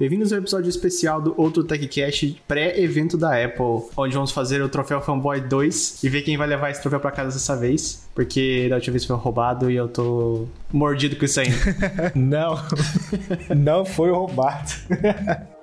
[0.00, 4.98] Bem-vindos ao episódio especial do Outro TechCast pré-evento da Apple, onde vamos fazer o troféu
[5.02, 8.76] Fanboy 2 e ver quem vai levar esse troféu para casa dessa vez, porque da
[8.76, 11.48] última vez foi roubado e eu tô mordido com isso aí.
[12.16, 12.56] não,
[13.54, 14.70] não foi roubado.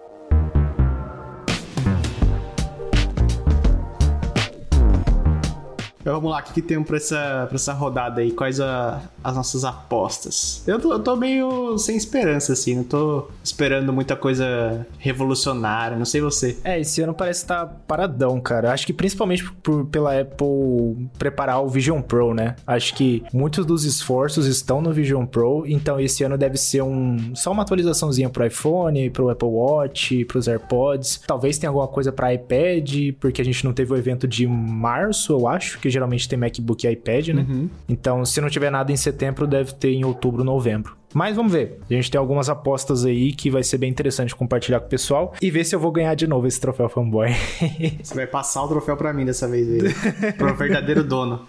[6.08, 8.32] Então vamos lá, o que, que temos pra essa, pra essa rodada aí?
[8.32, 10.64] Quais a, as nossas apostas?
[10.66, 16.06] Eu tô, eu tô meio sem esperança, assim, não tô esperando muita coisa revolucionária, não
[16.06, 16.58] sei você.
[16.64, 18.72] É, esse ano parece estar tá paradão, cara.
[18.72, 22.56] Acho que principalmente por, pela Apple preparar o Vision Pro, né?
[22.66, 27.36] Acho que muitos dos esforços estão no Vision Pro, então esse ano deve ser um
[27.36, 31.20] só uma atualizaçãozinha pro iPhone, pro Apple Watch, pros AirPods.
[31.28, 35.34] Talvez tenha alguma coisa para iPad, porque a gente não teve o evento de março,
[35.34, 37.46] eu acho, que geralmente tem MacBook e iPad, né?
[37.48, 37.70] Uhum.
[37.90, 40.96] Então, se não tiver nada em setembro, deve ter em outubro, novembro.
[41.14, 41.80] Mas vamos ver.
[41.90, 45.34] A gente tem algumas apostas aí que vai ser bem interessante compartilhar com o pessoal
[45.42, 47.30] e ver se eu vou ganhar de novo esse troféu fanboy.
[48.04, 50.34] Você vai passar o troféu para mim dessa vez aí.
[50.38, 51.48] Pro verdadeiro dono.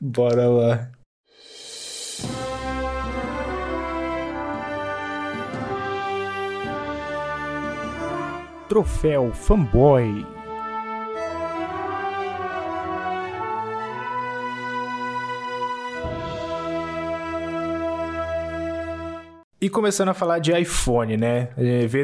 [0.00, 0.90] Bora lá.
[8.68, 10.33] Troféu fanboy.
[19.64, 21.48] E começando a falar de iPhone, né?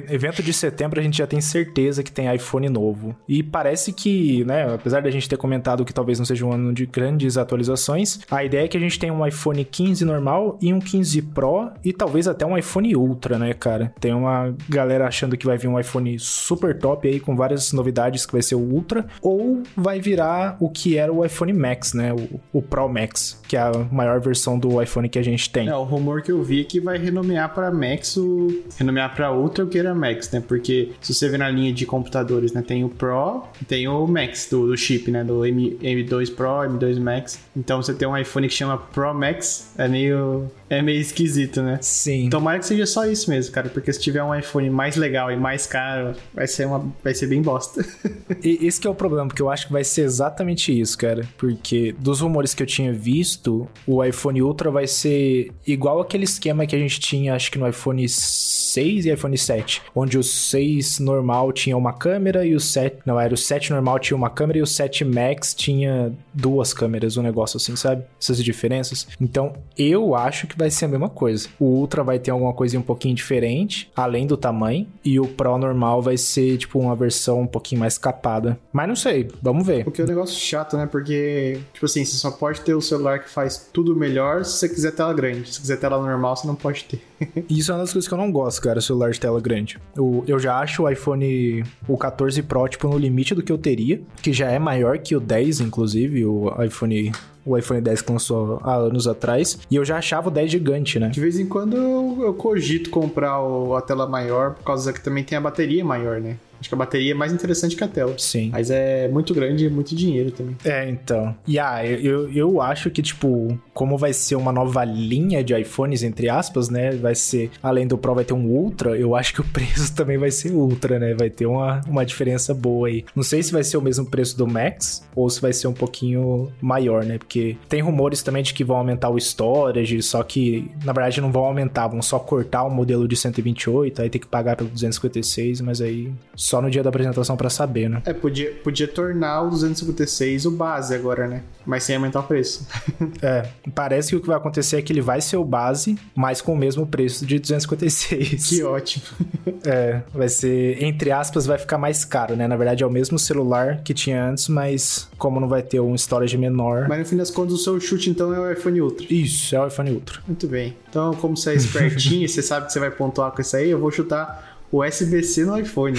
[0.08, 3.14] Evento de setembro a gente já tem certeza que tem iPhone novo.
[3.28, 6.72] E parece que, né, apesar da gente ter comentado que talvez não seja um ano
[6.72, 10.72] de grandes atualizações, a ideia é que a gente tem um iPhone 15 normal e
[10.72, 13.92] um 15 Pro e talvez até um iPhone Ultra, né, cara?
[14.00, 18.24] Tem uma galera achando que vai vir um iPhone super top aí com várias novidades
[18.24, 22.10] que vai ser o Ultra ou vai virar o que era o iPhone Max, né?
[22.14, 25.68] O, o Pro Max, que é a maior versão do iPhone que a gente tem.
[25.68, 29.32] É, o rumor que eu vi é que vai renomear para Max, o renomear para
[29.32, 30.42] Ultra, o que era Max, né?
[30.46, 34.06] Porque se você ver na linha de computadores, né, tem o Pro e tem o
[34.06, 37.40] Max do, do chip, né, do M, M2 Pro, M2 Max.
[37.56, 41.78] Então você tem um iPhone que chama Pro Max, é meio é meio esquisito, né?
[41.82, 42.30] Sim.
[42.30, 45.36] Tomara que seja só isso mesmo, cara, porque se tiver um iPhone mais legal e
[45.36, 47.84] mais caro, vai ser uma vai ser bem bosta.
[48.40, 51.28] e esse que é o problema, porque eu acho que vai ser exatamente isso, cara,
[51.36, 56.64] porque dos rumores que eu tinha visto, o iPhone Ultra vai ser igual aquele esquema
[56.64, 61.00] que a gente tinha, acho que no iPhone 6 e iPhone 7, onde o 6
[61.00, 64.60] normal tinha uma câmera e o 7, não, era o 7 normal tinha uma câmera
[64.60, 68.04] e o 7 Max tinha duas câmeras, um negócio assim, sabe?
[68.20, 69.08] Essas diferenças.
[69.20, 71.48] Então, eu acho que vai ser a mesma coisa.
[71.58, 75.56] O Ultra vai ter alguma coisa um pouquinho diferente, além do tamanho, e o Pro
[75.56, 78.58] normal vai ser tipo uma versão um pouquinho mais capada.
[78.72, 79.84] Mas não sei, vamos ver.
[79.84, 80.86] Porque é um negócio chato, né?
[80.86, 84.68] Porque, tipo assim, você só pode ter o celular que faz tudo melhor se você
[84.68, 85.52] quiser tela grande.
[85.52, 87.00] Se quiser tela normal, você não pode ter.
[87.48, 89.78] Isso é uma das coisas que eu não gosto, cara, celular de tela grande.
[89.96, 93.58] O, eu já acho o iPhone, o 14 Pro, tipo, no limite do que eu
[93.58, 97.12] teria, que já é maior que o 10, inclusive, o iPhone
[97.44, 100.98] o iPhone 10 que lançou há anos atrás, e eu já achava o 10 gigante,
[100.98, 101.08] né?
[101.08, 105.00] De vez em quando eu, eu cogito comprar o, a tela maior, por causa que
[105.00, 106.36] também tem a bateria maior, né?
[106.60, 108.14] Acho que a bateria é mais interessante que a tela.
[108.18, 108.50] Sim.
[108.52, 110.56] Mas é muito grande e muito dinheiro também.
[110.64, 111.34] É, então.
[111.46, 116.02] E ah, eu, eu acho que, tipo, como vai ser uma nova linha de iPhones,
[116.02, 116.90] entre aspas, né?
[116.92, 118.96] Vai ser, além do Pro, vai ter um Ultra.
[118.96, 121.14] Eu acho que o preço também vai ser Ultra, né?
[121.14, 123.04] Vai ter uma, uma diferença boa aí.
[123.14, 125.72] Não sei se vai ser o mesmo preço do Max ou se vai ser um
[125.72, 127.18] pouquinho maior, né?
[127.18, 131.32] Porque tem rumores também de que vão aumentar o storage, só que, na verdade, não
[131.32, 135.60] vão aumentar, vão só cortar o modelo de 128, aí tem que pagar pelo 256,
[135.60, 136.12] mas aí
[136.50, 138.02] só no dia da apresentação para saber, né?
[138.04, 141.42] É, podia, podia tornar o 256 o base agora, né?
[141.64, 142.66] Mas sem aumentar o preço.
[143.22, 146.40] é, parece que o que vai acontecer é que ele vai ser o base, mas
[146.40, 148.48] com o mesmo preço de 256.
[148.48, 149.04] Que ótimo.
[149.64, 152.48] é, vai ser, entre aspas, vai ficar mais caro, né?
[152.48, 155.94] Na verdade é o mesmo celular que tinha antes, mas como não vai ter um
[155.94, 156.88] storage menor.
[156.88, 159.06] Mas no fim das contas, o seu chute então é o iPhone Ultra.
[159.08, 160.18] Isso, é o iPhone Ultra.
[160.26, 160.76] Muito bem.
[160.88, 163.70] Então, como você é espertinho e você sabe que você vai pontuar com isso aí,
[163.70, 165.98] eu vou chutar USB-C no iPhone.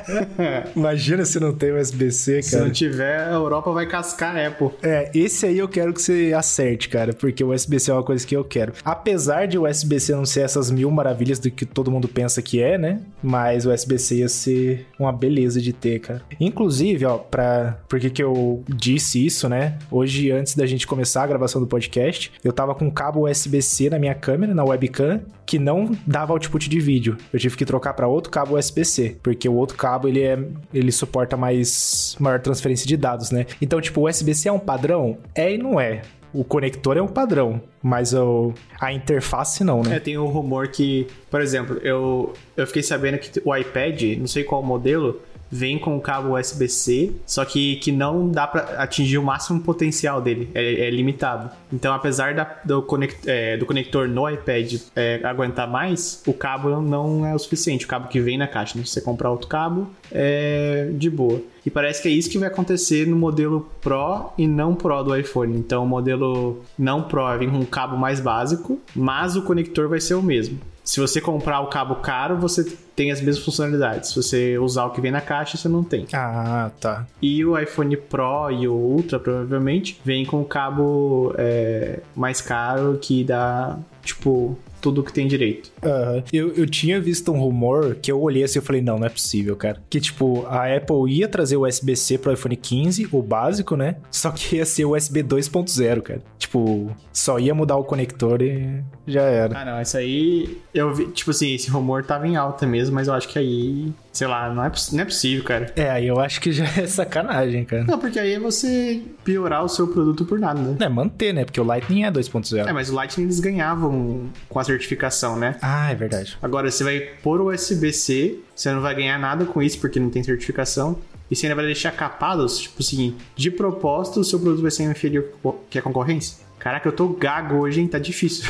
[0.74, 2.42] Imagina se não tem USB-C, cara.
[2.42, 4.70] Se não tiver, a Europa vai cascar a Apple.
[4.82, 8.26] É, esse aí eu quero que você acerte, cara, porque o USB-C é uma coisa
[8.26, 8.72] que eu quero.
[8.84, 12.62] Apesar de o USB-C não ser essas mil maravilhas do que todo mundo pensa que
[12.62, 13.00] é, né?
[13.22, 16.22] Mas o USB-C ia ser uma beleza de ter, cara.
[16.40, 17.78] Inclusive, ó, pra...
[17.88, 19.78] Por que que eu disse isso, né?
[19.90, 23.90] Hoje, antes da gente começar a gravação do podcast, eu tava com um cabo USB-C
[23.90, 27.16] na minha câmera, na webcam, que não dava output de vídeo.
[27.32, 30.38] Eu tive que trocar trocar para outro cabo USB-C, porque o outro cabo ele é
[30.72, 33.46] ele suporta mais maior transferência de dados, né?
[33.60, 35.18] Então, tipo, o USB-C é um padrão?
[35.34, 36.02] É e não é
[36.32, 39.96] o conector é um padrão, mas o, a interface não, né?
[39.96, 44.26] É, tem um rumor que, por exemplo, eu, eu fiquei sabendo que o iPad, não
[44.26, 45.20] sei qual modelo,
[45.52, 50.22] vem com o cabo USB-C, só que, que não dá para atingir o máximo potencial
[50.22, 51.50] dele, é, é limitado.
[51.70, 56.80] Então, apesar da, do, conect, é, do conector no iPad é, aguentar mais, o cabo
[56.80, 58.78] não é o suficiente, o cabo que vem na caixa.
[58.78, 58.84] Né?
[58.84, 61.42] Se você comprar outro cabo, é de boa.
[61.64, 65.14] E parece que é isso que vai acontecer no modelo Pro e não Pro do
[65.14, 65.56] iPhone.
[65.56, 70.00] Então, o modelo não Pro vem com um cabo mais básico, mas o conector vai
[70.00, 70.58] ser o mesmo.
[70.84, 72.64] Se você comprar o cabo caro, você
[72.96, 74.10] tem as mesmas funcionalidades.
[74.10, 76.06] Se você usar o que vem na caixa, você não tem.
[76.12, 77.06] Ah, tá.
[77.20, 82.98] E o iPhone Pro e o Ultra, provavelmente, vem com o cabo é, mais caro
[83.00, 85.70] que dá, tipo, tudo que tem direito.
[85.82, 86.22] Uhum.
[86.32, 89.08] Eu, eu tinha visto um rumor que eu olhei assim e falei, não, não é
[89.08, 89.80] possível, cara.
[89.88, 93.96] Que, tipo, a Apple ia trazer o USB-C pro iPhone 15, o básico, né?
[94.10, 96.20] Só que ia ser o USB 2.0, cara.
[96.36, 99.58] Tipo, só ia mudar o conector e já era.
[99.58, 100.58] Ah, não, isso aí...
[100.74, 103.92] Eu vi, tipo assim, esse rumor tava em alta mesmo, mas eu acho que aí...
[104.12, 105.72] Sei lá, não é, não é possível, cara.
[105.74, 107.84] É, aí eu acho que já é sacanagem, cara.
[107.84, 110.76] Não, porque aí é você piorar o seu produto por nada, né?
[110.80, 111.44] É, manter, né?
[111.44, 112.66] Porque o Lightning é 2.0.
[112.66, 115.56] É, mas o Lightning eles ganhavam com a certificação, né?
[115.60, 116.36] Ah, é verdade.
[116.42, 120.10] Agora, você vai pôr o USB-C, você não vai ganhar nada com isso, porque não
[120.10, 120.98] tem certificação.
[121.30, 124.84] E você ainda vai deixar capados, tipo assim, de propósito, o seu produto vai ser
[124.84, 125.24] inferior
[125.70, 126.44] que a concorrência.
[126.62, 127.88] Caraca, eu tô gago hoje, hein?
[127.88, 128.48] Tá difícil.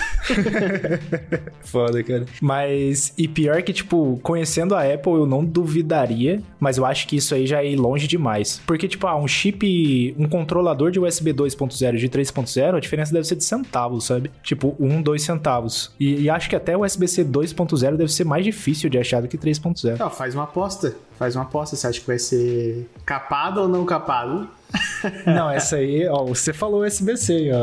[1.64, 2.26] Foda, cara.
[2.42, 7.16] Mas, e pior que, tipo, conhecendo a Apple, eu não duvidaria, mas eu acho que
[7.16, 8.60] isso aí já é longe demais.
[8.66, 13.26] Porque, tipo, ah, um chip, um controlador de USB 2.0 de 3.0, a diferença deve
[13.26, 14.30] ser de centavos, sabe?
[14.42, 15.90] Tipo, 1, 2 centavos.
[15.98, 19.28] E, e acho que até o USB-C 2.0 deve ser mais difícil de achar do
[19.28, 19.98] que 3.0.
[19.98, 20.94] Não, faz uma aposta.
[21.18, 21.76] Faz uma aposta.
[21.76, 24.50] Você acha que vai ser capado ou não capado?
[25.26, 27.62] Não, essa aí, ó, você falou SBC, ó.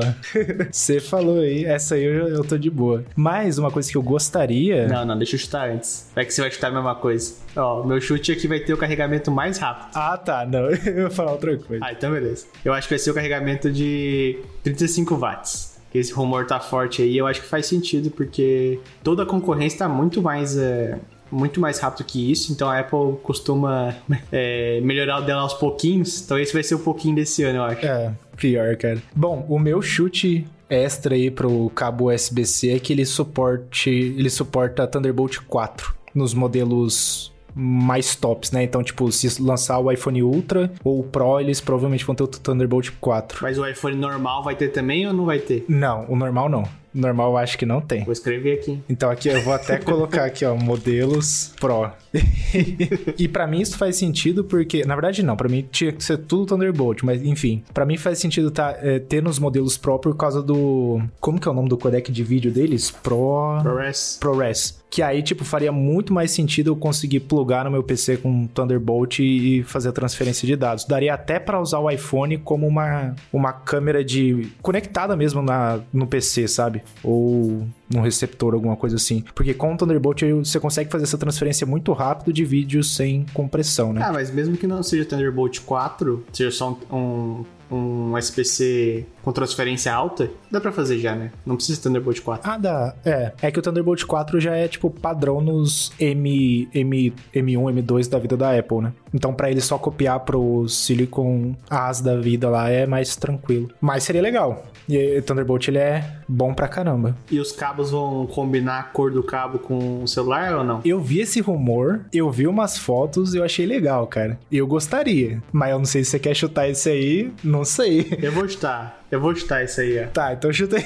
[0.72, 3.04] Você falou aí, essa aí eu, eu tô de boa.
[3.16, 4.88] Mas uma coisa que eu gostaria.
[4.88, 6.10] Não, não, deixa eu chutar antes.
[6.14, 7.36] Vai que você vai chutar a mesma coisa.
[7.56, 9.90] Ó, meu chute aqui vai ter o carregamento mais rápido.
[9.94, 11.84] Ah, tá, não, eu vou falar outra coisa.
[11.86, 12.46] Ah, então beleza.
[12.64, 17.18] Eu acho que vai ser o carregamento de 35 watts esse rumor tá forte aí,
[17.18, 21.00] eu acho que faz sentido, porque toda a concorrência tá muito mais é,
[21.32, 23.96] muito mais rápido que isso, então a Apple costuma
[24.32, 27.64] é, melhorar o dela aos pouquinhos, então esse vai ser o pouquinho desse ano, eu
[27.64, 27.86] acho.
[27.86, 29.02] É, pior, cara.
[29.16, 34.86] Bom, o meu chute extra aí pro cabo USB-C é que ele suporte, ele suporta
[34.86, 38.64] Thunderbolt 4 nos modelos mais tops, né?
[38.64, 42.28] Então, tipo, se lançar o iPhone Ultra ou o Pro, eles provavelmente vão ter o
[42.28, 43.40] Thunderbolt 4.
[43.42, 45.66] Mas o iPhone normal vai ter também ou não vai ter?
[45.68, 46.64] Não, o normal não.
[46.94, 48.04] Normal eu acho que não tem.
[48.04, 48.80] Vou escrever aqui.
[48.90, 51.92] Então aqui eu vou até colocar aqui, ó, modelos Pro.
[53.18, 56.18] e para mim isso faz sentido porque, na verdade não, para mim tinha que ser
[56.18, 60.16] tudo Thunderbolt, mas enfim, para mim faz sentido tá, é, ter nos modelos Pro por
[60.16, 62.90] causa do, como que é o nome do codec de vídeo deles?
[62.90, 63.60] Pro...
[63.62, 64.18] ProRes.
[64.20, 64.80] ProRes.
[64.90, 69.20] Que aí, tipo, faria muito mais sentido eu conseguir plugar no meu PC com Thunderbolt
[69.20, 70.84] e fazer a transferência de dados.
[70.86, 76.08] Daria até para usar o iPhone como uma, uma câmera de conectada mesmo na, no
[76.08, 76.82] PC, sabe?
[77.04, 79.24] Ou num receptor, alguma coisa assim.
[79.34, 83.92] Porque com o Thunderbolt você consegue fazer essa transferência muito rápido de vídeo sem compressão,
[83.94, 84.02] né?
[84.04, 87.46] Ah, mas mesmo que não seja Thunderbolt 4, seja só um, um,
[87.76, 91.32] um SPC com transferência alta, dá pra fazer já, né?
[91.46, 92.50] Não precisa de Thunderbolt 4.
[92.50, 92.96] Ah, dá.
[93.06, 93.32] É.
[93.42, 98.20] É que o Thunderbolt 4 já é, tipo, padrão nos M, M, M1, M2 da
[98.20, 98.94] vida da Apple, né?
[99.14, 103.70] Então, para ele só copiar pro Silicon AS da vida lá é mais tranquilo.
[103.82, 104.64] Mas seria legal.
[104.88, 107.16] E o Thunderbolt, ele é bom pra caramba.
[107.30, 110.82] E os cabos vão combinar a cor do cabo com o celular ou não?
[110.84, 114.40] Eu vi esse rumor, eu vi umas fotos e eu achei legal, cara.
[114.52, 115.42] Eu gostaria.
[115.52, 118.08] Mas eu não sei se você quer chutar esse aí, não sei.
[118.22, 119.04] Eu vou chutar.
[119.12, 120.08] Eu vou chutar isso aí, ó.
[120.08, 120.84] Tá, então chuta aí.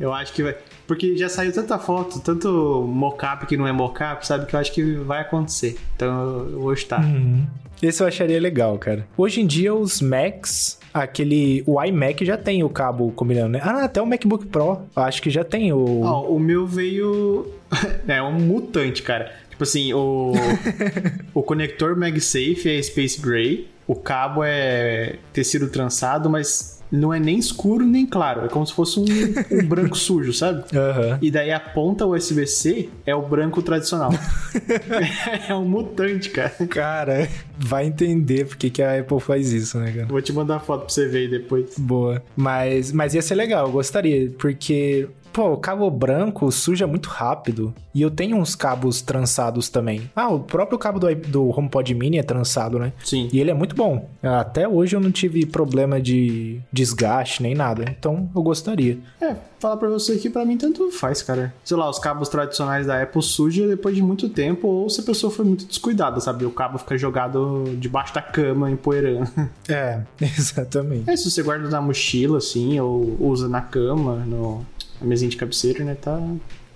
[0.00, 0.56] eu acho que vai.
[0.86, 4.46] Porque já saiu tanta foto, tanto mocap que não é mocap, sabe?
[4.46, 5.78] Que eu acho que vai acontecer.
[5.94, 7.04] Então eu vou chutar.
[7.04, 7.46] Uhum.
[7.80, 9.06] Esse eu acharia legal, cara.
[9.16, 11.62] Hoje em dia, os Macs, aquele.
[11.66, 13.60] O iMac já tem o cabo combinando, né?
[13.62, 14.82] Ah, até o MacBook Pro.
[14.94, 16.02] Acho que já tem o.
[16.02, 17.46] Oh, o meu veio.
[18.06, 19.32] é um mutante, cara.
[19.50, 20.32] Tipo assim, o.
[21.34, 23.68] o conector MagSafe é Space Gray.
[23.86, 28.44] O cabo é tecido trançado, mas não é nem escuro nem claro.
[28.44, 30.64] É como se fosse um, um branco sujo, sabe?
[30.72, 31.18] Uhum.
[31.20, 34.10] E daí a ponta USB-C é o branco tradicional.
[35.48, 36.52] é um mutante, cara.
[36.68, 40.06] Cara, vai entender porque que a Apple faz isso, né, cara?
[40.06, 41.78] Vou te mandar foto pra você ver aí depois.
[41.78, 42.22] Boa.
[42.36, 47.74] Mas, mas ia ser legal, eu gostaria, porque pô, o cabo branco suja muito rápido.
[47.94, 50.10] E eu tenho uns cabos trançados também.
[50.14, 52.92] Ah, o próprio cabo do, do HomePod Mini é trançado, né?
[53.04, 53.28] Sim.
[53.32, 54.08] E ele é muito bom.
[54.22, 57.84] Até hoje eu não tive problema de desgaste nem nada.
[57.88, 58.98] Então eu gostaria.
[59.20, 61.52] É, falar pra você que pra mim tanto faz, cara.
[61.64, 65.04] Sei lá, os cabos tradicionais da Apple sujam depois de muito tempo, ou se a
[65.04, 66.44] pessoa foi muito descuidada, sabe?
[66.44, 69.30] O cabo fica jogado debaixo da cama, empoeirando.
[69.68, 71.10] É, exatamente.
[71.10, 74.64] É, se você guarda na mochila, assim, ou usa na cama, no,
[75.00, 75.94] na mesinha de cabeceira, né?
[75.94, 76.20] Tá,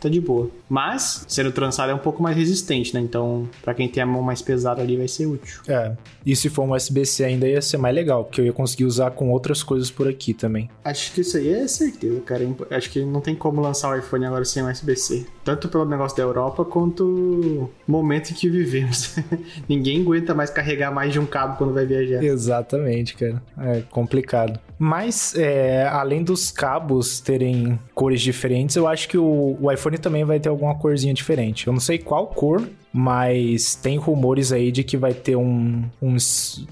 [0.05, 0.51] tá de boa.
[0.69, 3.01] Mas, sendo trançado é um pouco mais resistente, né?
[3.01, 5.61] Então, pra quem tem a mão mais pesada ali, vai ser útil.
[5.67, 5.93] É.
[6.25, 9.11] E se for um USB-C ainda ia ser mais legal, porque eu ia conseguir usar
[9.11, 10.71] com outras coisas por aqui também.
[10.85, 12.47] Acho que isso aí é certeza, cara.
[12.71, 15.27] Acho que não tem como lançar o iPhone agora sem USB-C.
[15.45, 19.17] Tanto pelo negócio da Europa, quanto o momento em que vivemos.
[19.69, 22.23] Ninguém aguenta mais carregar mais de um cabo quando vai viajar.
[22.23, 23.43] Exatamente, cara.
[23.59, 24.59] É complicado.
[24.79, 30.25] Mas, é, além dos cabos terem cores diferentes, eu acho que o, o iPhone também
[30.25, 31.67] vai ter alguma corzinha diferente.
[31.67, 36.17] Eu não sei qual cor, mas tem rumores aí de que vai ter um, um.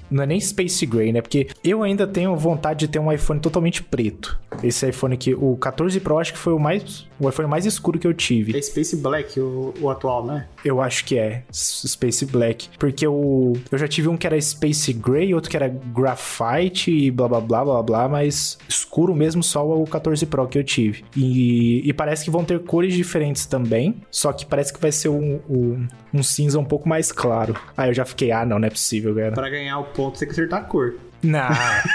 [0.08, 1.20] Não é nem Space Gray, né?
[1.20, 4.38] Porque eu ainda tenho vontade de ter um iPhone totalmente preto.
[4.62, 7.08] Esse iPhone aqui, o 14 Pro, acho que foi o mais.
[7.18, 8.56] O iPhone mais escuro que eu tive.
[8.56, 10.46] É Space Black, o, o atual, né?
[10.64, 12.68] Eu acho que é Space Black.
[12.78, 17.10] Porque o, eu já tive um que era Space Gray, outro que era Graphite e
[17.10, 21.04] blá blá blá blá blá, mas escuro mesmo só o 14 Pro que eu tive.
[21.16, 23.96] E, e parece que vão ter cores diferentes também.
[24.08, 27.56] Só que parece que vai ser um, um, um cinza um pouco mais claro.
[27.76, 29.32] Aí eu já fiquei, ah, não, não é possível, cara.
[29.32, 30.94] Pra ganhar o ponto, tem que acertar a cor.
[31.22, 31.48] Não,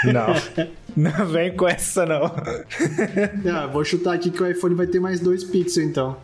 [0.04, 0.66] não.
[0.96, 2.24] não vem com essa, não.
[3.54, 6.16] ah, vou chutar aqui que o iPhone vai ter mais dois pixels, então.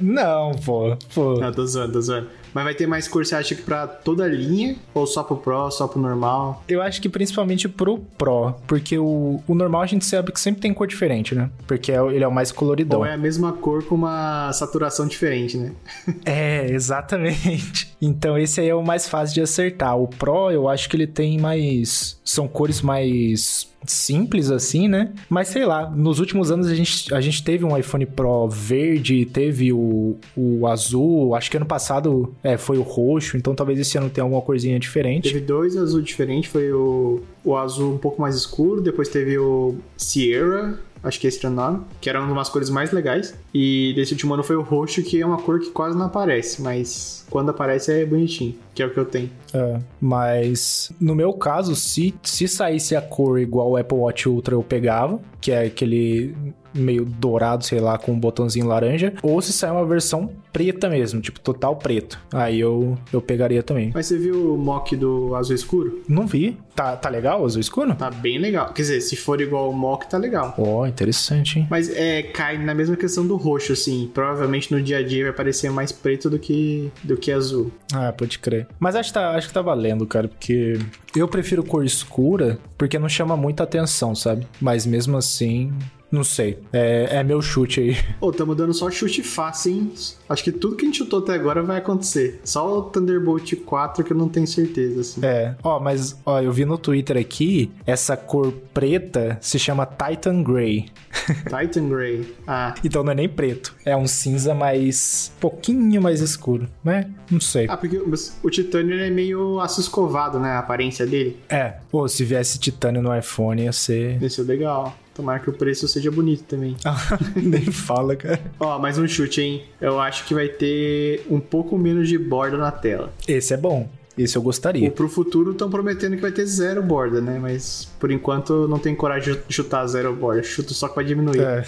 [0.00, 0.96] não, pô.
[1.14, 1.38] pô.
[1.38, 2.28] Não, tô zoando, tô zoando.
[2.54, 4.76] Mas vai ter mais cor, você acha que pra toda a linha?
[4.94, 6.62] Ou só pro Pro, só pro normal?
[6.68, 10.60] Eu acho que principalmente pro Pro, porque o, o normal a gente sabe que sempre
[10.60, 11.50] tem cor diferente, né?
[11.66, 13.00] Porque é, ele é o mais coloridão.
[13.00, 15.72] Ou é a mesma cor com uma saturação diferente, né?
[16.24, 17.92] é, exatamente.
[18.00, 19.96] Então esse aí é o mais fácil de acertar.
[19.96, 22.20] O Pro, eu acho que ele tem mais.
[22.24, 25.12] São cores mais simples assim, né?
[25.28, 29.26] Mas sei lá, nos últimos anos a gente, a gente teve um iPhone Pro verde,
[29.26, 33.96] teve o, o azul, acho que ano passado é, foi o roxo, então talvez esse
[33.98, 35.32] ano tenha alguma corzinha diferente.
[35.32, 39.76] Teve dois azul diferentes, foi o, o azul um pouco mais escuro, depois teve o
[39.96, 43.34] Sierra, acho que esse era o nome, que era uma das cores mais legais.
[43.52, 46.62] E desse último ano foi o roxo, que é uma cor que quase não aparece,
[46.62, 49.30] mas quando aparece é bonitinho, que é o que eu tenho.
[49.52, 54.54] É, mas no meu caso, se, se saísse a cor igual o Apple Watch Ultra,
[54.54, 56.34] eu pegava, que é aquele
[56.74, 61.20] meio dourado, sei lá, com um botãozinho laranja, ou se sair uma versão preta mesmo,
[61.20, 62.18] tipo total preto.
[62.32, 63.90] Aí eu, eu pegaria também.
[63.94, 66.02] Mas você viu o mock do azul escuro?
[66.08, 66.56] Não vi.
[66.74, 67.94] Tá, tá legal o azul escuro?
[67.94, 68.72] Tá bem legal.
[68.72, 70.54] Quer dizer, se for igual o mock, tá legal.
[70.58, 71.66] Ó, oh, interessante, hein?
[71.70, 74.10] Mas é, cai na mesma questão do roxo, assim.
[74.12, 77.70] Provavelmente no dia a dia vai parecer mais preto do que, do que azul.
[77.92, 78.66] Ah, pode crer.
[78.78, 80.78] Mas acho que, tá, acho que tá valendo, cara, porque
[81.14, 84.46] eu prefiro cor escura porque não chama muita atenção, sabe?
[84.60, 85.72] Mas mesmo assim,
[86.12, 86.58] não sei.
[86.72, 87.96] É, é meu chute aí.
[88.20, 89.92] Ô, oh, tamo dando só chute fácil, hein?
[90.28, 92.38] Acho que tudo que a gente chutou até agora vai acontecer.
[92.44, 95.20] Só o Thunderbolt 4 que eu não tenho certeza, assim.
[95.24, 95.54] É.
[95.62, 100.90] Ó, mas, ó, eu vi no Twitter aqui, essa cor preta se chama Titan Grey.
[101.48, 102.34] Titan Grey.
[102.46, 102.74] Ah.
[102.84, 103.74] Então não é nem preto.
[103.84, 105.32] É um cinza mais...
[105.40, 107.10] pouquinho mais escuro, né?
[107.30, 107.66] Não sei.
[107.70, 107.98] Ah, porque
[108.42, 110.50] o titânio é meio aço escovado, né?
[110.50, 111.38] A aparência dele.
[111.48, 111.76] É.
[111.90, 114.20] Pô, se viesse titânio no iPhone ia ser...
[114.20, 114.94] Ia ser legal.
[115.14, 116.76] Tomara que o preço seja bonito também.
[117.36, 118.40] Nem fala, cara.
[118.58, 119.62] Ó, mais um chute, hein?
[119.80, 123.12] Eu acho que vai ter um pouco menos de borda na tela.
[123.28, 123.88] Esse é bom.
[124.16, 124.88] Esse eu gostaria.
[124.88, 127.38] Ou pro futuro estão prometendo que vai ter zero borda, né?
[127.40, 130.42] Mas por enquanto não tem coragem de chutar zero borda.
[130.42, 131.40] Chuto só que vai diminuir.
[131.40, 131.64] É.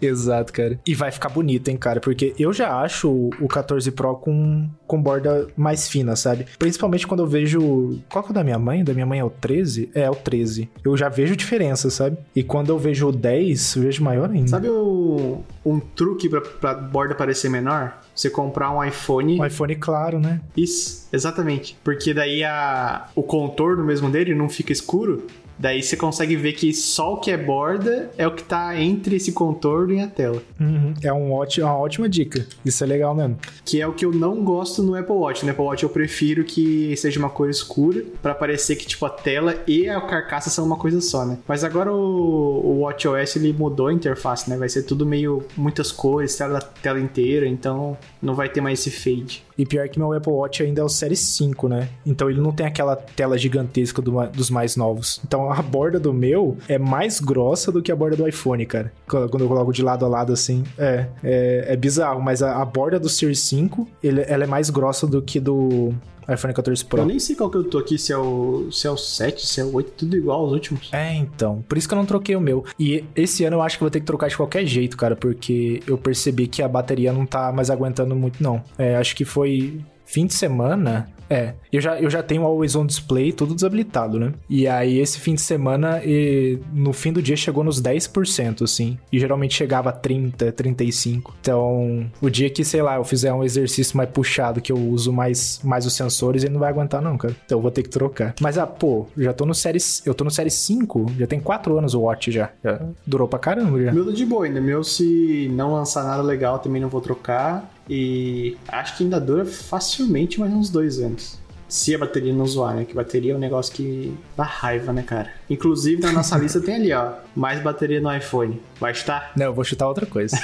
[0.00, 0.78] Exato, cara.
[0.86, 2.00] E vai ficar bonito, hein, cara?
[2.00, 6.46] Porque eu já acho o 14 Pro com, com borda mais fina, sabe?
[6.58, 7.98] Principalmente quando eu vejo.
[8.08, 8.84] Qual que é o da minha mãe?
[8.84, 9.90] Da minha mãe é o 13?
[9.94, 10.68] É, é o 13.
[10.84, 12.16] Eu já vejo diferença, sabe?
[12.34, 14.48] E quando eu vejo o 10, eu vejo maior ainda.
[14.48, 18.00] Sabe o, um truque pra, pra borda parecer menor?
[18.20, 19.40] Você comprar um iPhone.
[19.40, 20.42] Um iPhone claro, né?
[20.54, 21.74] Isso, exatamente.
[21.82, 25.26] Porque daí a, o contorno mesmo dele não fica escuro.
[25.60, 29.16] Daí você consegue ver que só o que é borda é o que tá entre
[29.16, 30.42] esse contorno e a tela.
[30.58, 30.94] Uhum.
[31.02, 32.46] É um ótimo, uma ótima dica.
[32.64, 33.36] Isso é legal mesmo.
[33.62, 35.44] Que é o que eu não gosto no Apple Watch.
[35.44, 39.10] No Apple Watch eu prefiro que seja uma cor escura para parecer que tipo a
[39.10, 41.36] tela e a carcaça são uma coisa só, né?
[41.46, 44.56] Mas agora o, o Watch OS ele mudou a interface, né?
[44.56, 48.90] Vai ser tudo meio muitas cores, tela tela inteira, então não vai ter mais esse
[48.90, 49.44] fade.
[49.60, 51.90] E pior que meu Apple Watch ainda é o Série 5, né?
[52.06, 55.20] Então ele não tem aquela tela gigantesca do, dos mais novos.
[55.22, 58.90] Então a borda do meu é mais grossa do que a borda do iPhone, cara.
[59.06, 60.64] Quando eu coloco de lado a lado assim.
[60.78, 64.70] É, é, é bizarro, mas a, a borda do Series 5, ele, ela é mais
[64.70, 65.92] grossa do que do,
[66.28, 67.00] iPhone 14 Pro.
[67.00, 69.46] Eu nem sei qual que eu tô aqui, se é o, se é o 7,
[69.46, 70.92] se é o 8, tudo igual aos últimos.
[70.92, 71.64] É, então.
[71.68, 72.64] Por isso que eu não troquei o meu.
[72.78, 75.82] E esse ano eu acho que vou ter que trocar de qualquer jeito, cara, porque
[75.86, 78.62] eu percebi que a bateria não tá mais aguentando muito, não.
[78.78, 82.74] É, acho que foi fim de semana é, eu já, eu já tenho o Always
[82.74, 84.32] On Display tudo desabilitado, né?
[84.48, 88.98] E aí esse fim de semana, e, no fim do dia chegou nos 10%, assim.
[89.12, 91.34] E geralmente chegava a 30, 35.
[91.40, 95.12] Então, o dia que, sei lá, eu fizer um exercício mais puxado, que eu uso
[95.12, 97.36] mais, mais os sensores, ele não vai aguentar não, cara.
[97.44, 98.34] Então eu vou ter que trocar.
[98.40, 99.78] Mas, ah, pô, já tô no série...
[100.04, 102.50] Eu tô no série 5, já tem 4 anos o Watch já.
[102.64, 103.92] Já durou pra caramba já.
[103.92, 104.60] Meu tá de boa ainda.
[104.60, 107.70] Meu, se não lançar nada legal, também não vou trocar.
[107.90, 111.40] E acho que ainda dura facilmente mais uns dois anos.
[111.68, 112.84] Se a bateria não zoar, né?
[112.84, 115.30] Que bateria é um negócio que dá raiva, né, cara?
[115.48, 117.14] Inclusive, na nossa lista tem ali, ó.
[117.34, 118.60] Mais bateria no iPhone.
[118.78, 119.32] Vai estar?
[119.36, 120.36] Não, eu vou chutar outra coisa.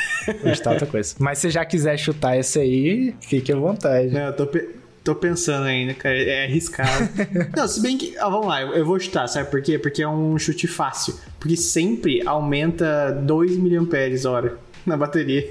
[0.43, 1.15] Vou chutar outra coisa.
[1.19, 4.09] Mas se já quiser chutar esse aí, fique à vontade.
[4.09, 6.17] Não, eu tô, pe tô pensando ainda, cara.
[6.17, 7.09] É arriscado.
[7.57, 8.17] não, se bem que.
[8.19, 9.79] Ah, vamos lá, eu, vou chutar, sabe por quê?
[9.79, 11.15] Porque é um chute fácil.
[11.39, 15.49] Porque sempre aumenta 2 mAh hora na bateria.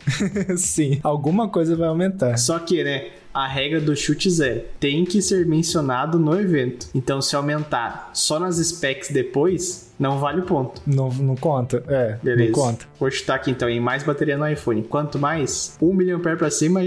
[0.56, 2.36] Sim, alguma coisa vai aumentar.
[2.38, 3.08] Só que, né?
[3.34, 6.88] A regra do chute zero tem que ser mencionado no evento.
[6.94, 10.80] Então, se aumentar só nas specs depois, não vale o ponto.
[10.86, 12.18] Não, não conta, é.
[12.22, 12.50] Beleza.
[12.50, 12.86] Não conta.
[12.98, 14.82] Vou chutar aqui então em mais bateria no iPhone.
[14.84, 16.80] Quanto mais, 1 milhão pra cima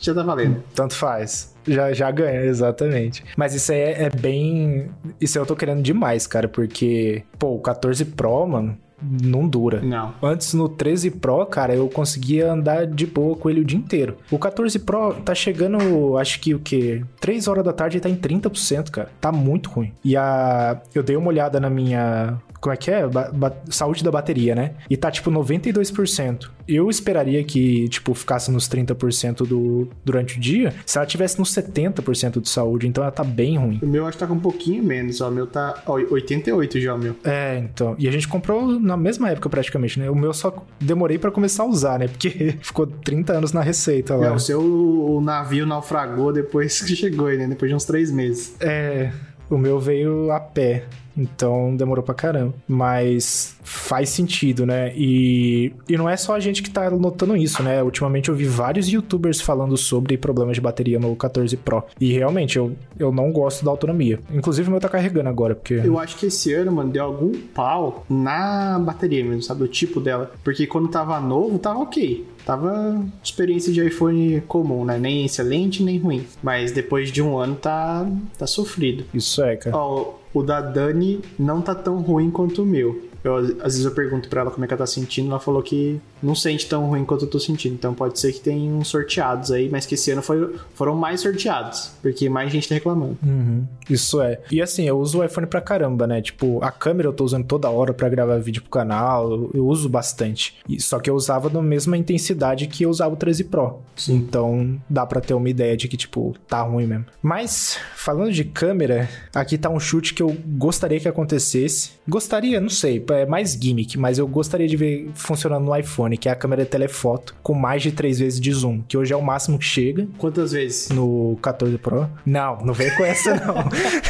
[0.00, 0.62] já tá valendo.
[0.76, 1.56] Tanto faz.
[1.66, 3.24] Já, já ganha, exatamente.
[3.36, 4.88] Mas isso aí é, é bem.
[5.20, 9.80] Isso eu tô querendo demais, cara, porque, pô, o 14 Pro, mano, não dura.
[9.82, 10.14] Não.
[10.22, 14.16] Antes no 13 Pro, cara, eu conseguia andar de boa com ele o dia inteiro.
[14.30, 17.02] O 14 Pro tá chegando, acho que o quê?
[17.20, 19.10] 3 horas da tarde e tá em 30%, cara.
[19.20, 19.92] Tá muito ruim.
[20.04, 23.06] E a eu dei uma olhada na minha como é que é?
[23.06, 24.72] Ba saúde da bateria, né?
[24.90, 26.50] E tá tipo 92%.
[26.66, 31.54] Eu esperaria que, tipo, ficasse nos 30% do, durante o dia, se ela tivesse nos
[31.54, 33.78] 70% de saúde, então ela tá bem ruim.
[33.80, 35.28] O meu acho que tá com um pouquinho menos, ó.
[35.28, 37.14] O meu tá ó, 88 já, o meu.
[37.22, 37.94] É, então.
[37.98, 40.10] E a gente comprou na mesma época praticamente, né?
[40.10, 42.08] O meu só demorei para começar a usar, né?
[42.08, 44.26] Porque ficou 30 anos na receita lá.
[44.26, 47.46] É, o seu o navio naufragou depois que chegou aí, né?
[47.46, 48.56] Depois de uns 3 meses.
[48.58, 49.12] É,
[49.48, 50.82] o meu veio a pé.
[51.16, 52.54] Então demorou pra caramba.
[52.68, 54.92] Mas faz sentido, né?
[54.94, 57.82] E, e não é só a gente que tá notando isso, né?
[57.82, 61.84] Ultimamente eu vi vários youtubers falando sobre problemas de bateria no 14 Pro.
[62.00, 64.20] E realmente, eu, eu não gosto da autonomia.
[64.32, 65.74] Inclusive o meu tá carregando agora, porque.
[65.74, 69.64] Eu acho que esse ano, mano, deu algum pau na bateria mesmo, sabe?
[69.64, 70.32] O tipo dela.
[70.44, 72.26] Porque quando tava novo, tava ok.
[72.44, 74.98] Tava experiência de iPhone comum, né?
[74.98, 76.24] Nem excelente, nem ruim.
[76.40, 78.06] Mas depois de um ano tá,
[78.38, 79.04] tá sofrido.
[79.12, 79.76] Isso é, cara.
[79.76, 83.08] Ó, o da Dani não tá tão ruim quanto o meu.
[83.24, 85.62] Eu, às vezes eu pergunto para ela como é que ela tá sentindo, ela falou
[85.62, 87.74] que não sente tão ruim quanto eu tô sentindo.
[87.74, 91.20] Então pode ser que tenha uns sorteados aí, mas que esse ano foi, foram mais
[91.20, 93.16] sorteados, porque mais gente tá reclamando.
[93.22, 94.40] Uhum, isso é.
[94.50, 96.20] E assim, eu uso o iPhone pra caramba, né?
[96.20, 99.66] Tipo, a câmera eu tô usando toda hora para gravar vídeo pro canal, eu, eu
[99.66, 100.56] uso bastante.
[100.68, 103.80] E, só que eu usava na mesma intensidade que eu usava o 13 Pro.
[103.94, 104.14] Sim.
[104.14, 107.06] Então dá para ter uma ideia de que, tipo, tá ruim mesmo.
[107.22, 111.92] Mas, falando de câmera, aqui tá um chute que eu gostaria que acontecesse.
[112.08, 116.28] Gostaria, não sei, é mais gimmick, mas eu gostaria de ver funcionando no iPhone, que
[116.28, 119.16] é a câmera de telefoto com mais de três vezes de zoom, que hoje é
[119.16, 120.06] o máximo que chega.
[120.18, 120.90] Quantas vezes?
[120.90, 122.08] No 14 Pro?
[122.24, 123.54] Não, não vem com essa não.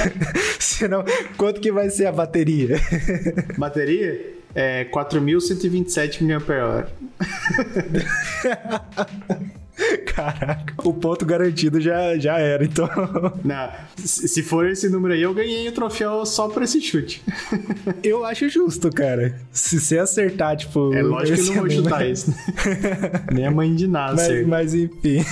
[0.59, 1.05] Senão,
[1.37, 2.81] quanto que vai ser a bateria?
[3.57, 4.35] Bateria?
[4.55, 6.87] É 4.127 mAh.
[10.07, 12.89] Caraca, o ponto garantido já, já era, então.
[13.45, 17.23] Não, se for esse número aí, eu ganhei o troféu só por esse chute.
[18.03, 19.39] eu acho justo, cara.
[19.53, 20.95] Se você acertar, tipo.
[20.95, 22.35] É lógico que eu não vou chutar isso.
[23.33, 25.25] Nem a mãe de nada, mas, mas enfim.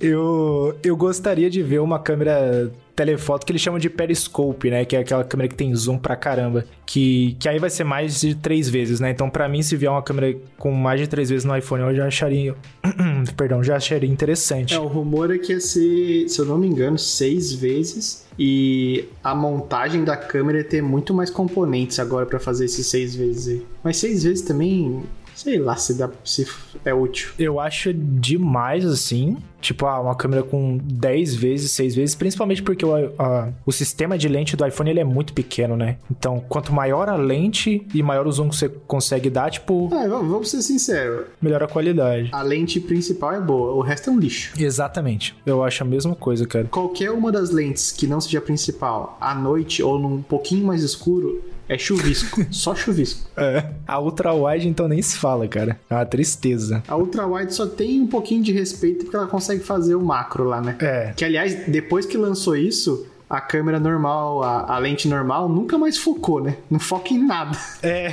[0.00, 4.84] eu, eu gostaria de ver uma câmera telefoto que eles chamam de periscope, né?
[4.84, 6.64] Que é aquela câmera que tem zoom pra caramba.
[6.86, 9.10] Que, que aí vai ser mais de três vezes, né?
[9.10, 11.94] Então, para mim, se vier uma câmera com mais de três vezes no iPhone, eu
[11.94, 12.54] já acharia.
[13.36, 14.74] Perdão, já acharia interessante.
[14.74, 18.26] É, o rumor é que ia ser, se eu não me engano, seis vezes.
[18.38, 23.14] E a montagem da câmera ia ter muito mais componentes agora para fazer esses seis
[23.14, 23.66] vezes aí.
[23.84, 25.02] Mas seis vezes também
[25.36, 26.48] Sei lá se, dá, se
[26.82, 27.32] é útil.
[27.38, 29.36] Eu acho demais, assim.
[29.66, 34.16] Tipo, ah, uma câmera com 10 vezes, 6 vezes, principalmente porque o, a, o sistema
[34.16, 35.96] de lente do iPhone ele é muito pequeno, né?
[36.08, 39.90] Então, quanto maior a lente e maior o zoom que você consegue dar, tipo.
[39.92, 41.26] É, vamos ser sinceros.
[41.42, 42.28] Melhora a qualidade.
[42.30, 44.52] A lente principal é boa, o resto é um lixo.
[44.56, 45.34] Exatamente.
[45.44, 46.66] Eu acho a mesma coisa, cara.
[46.66, 51.42] Qualquer uma das lentes que não seja principal, à noite ou num pouquinho mais escuro,
[51.68, 53.28] é chuvisco, só chuvisco.
[53.36, 53.70] É.
[53.86, 55.78] A ultra wide então nem se fala, cara.
[55.90, 56.82] É uma tristeza.
[56.86, 60.44] A ultra wide só tem um pouquinho de respeito porque ela consegue fazer o macro
[60.44, 60.76] lá, né?
[60.80, 61.12] É.
[61.16, 65.98] Que aliás, depois que lançou isso, a câmera normal, a, a lente normal, nunca mais
[65.98, 66.56] focou, né?
[66.70, 67.56] Não foca em nada.
[67.82, 68.12] É.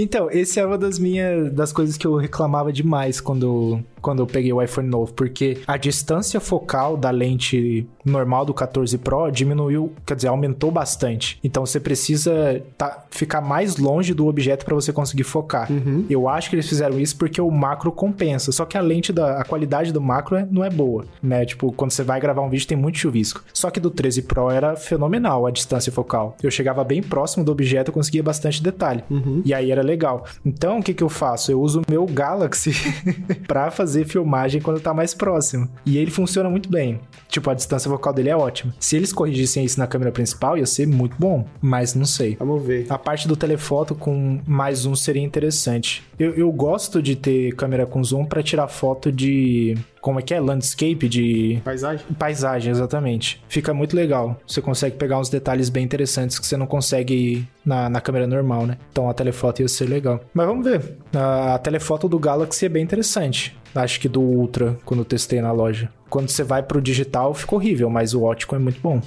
[0.00, 4.26] Então, esse é uma das minhas das coisas que eu reclamava demais quando quando eu
[4.26, 9.92] peguei o iPhone novo, porque a distância focal da lente normal do 14 Pro diminuiu,
[10.06, 11.38] quer dizer, aumentou bastante.
[11.42, 15.70] Então você precisa tá, ficar mais longe do objeto para você conseguir focar.
[15.70, 16.04] Uhum.
[16.08, 19.38] Eu acho que eles fizeram isso porque o macro compensa, só que a lente da
[19.38, 21.44] a qualidade do macro é, não é boa, né?
[21.44, 23.42] Tipo, quando você vai gravar um vídeo tem muito chuvisco.
[23.52, 26.36] Só que do 13 Pro era fenomenal a distância focal.
[26.42, 29.04] Eu chegava bem próximo do objeto, eu conseguia bastante detalhe.
[29.10, 29.42] Uhum.
[29.44, 30.24] E aí era legal.
[30.44, 31.50] Então, o que que eu faço?
[31.50, 32.72] Eu uso o meu Galaxy
[33.46, 35.68] para fazer filmagem quando tá mais próximo.
[35.84, 37.00] E ele funciona muito bem.
[37.38, 38.74] Tipo, a distância focal dele é ótima.
[38.80, 41.46] Se eles corrigissem isso na câmera principal, ia ser muito bom.
[41.60, 42.34] Mas não sei.
[42.36, 42.86] Vamos ver.
[42.88, 46.02] A parte do telefoto com mais zoom seria interessante.
[46.18, 49.76] Eu, eu gosto de ter câmera com zoom para tirar foto de.
[50.00, 50.40] Como é que é?
[50.40, 51.60] Landscape de.
[51.64, 52.04] Paisagem?
[52.18, 53.40] Paisagem, exatamente.
[53.48, 54.36] Fica muito legal.
[54.44, 58.66] Você consegue pegar uns detalhes bem interessantes que você não consegue na, na câmera normal,
[58.66, 58.78] né?
[58.90, 60.20] Então a telefoto ia ser legal.
[60.34, 60.96] Mas vamos ver.
[61.14, 63.56] A, a telefoto do Galaxy é bem interessante.
[63.74, 65.88] Acho que do Ultra, quando eu testei na loja.
[66.10, 69.00] Quando você vai pro digital, fica horrível, mas o ótico é muito bom.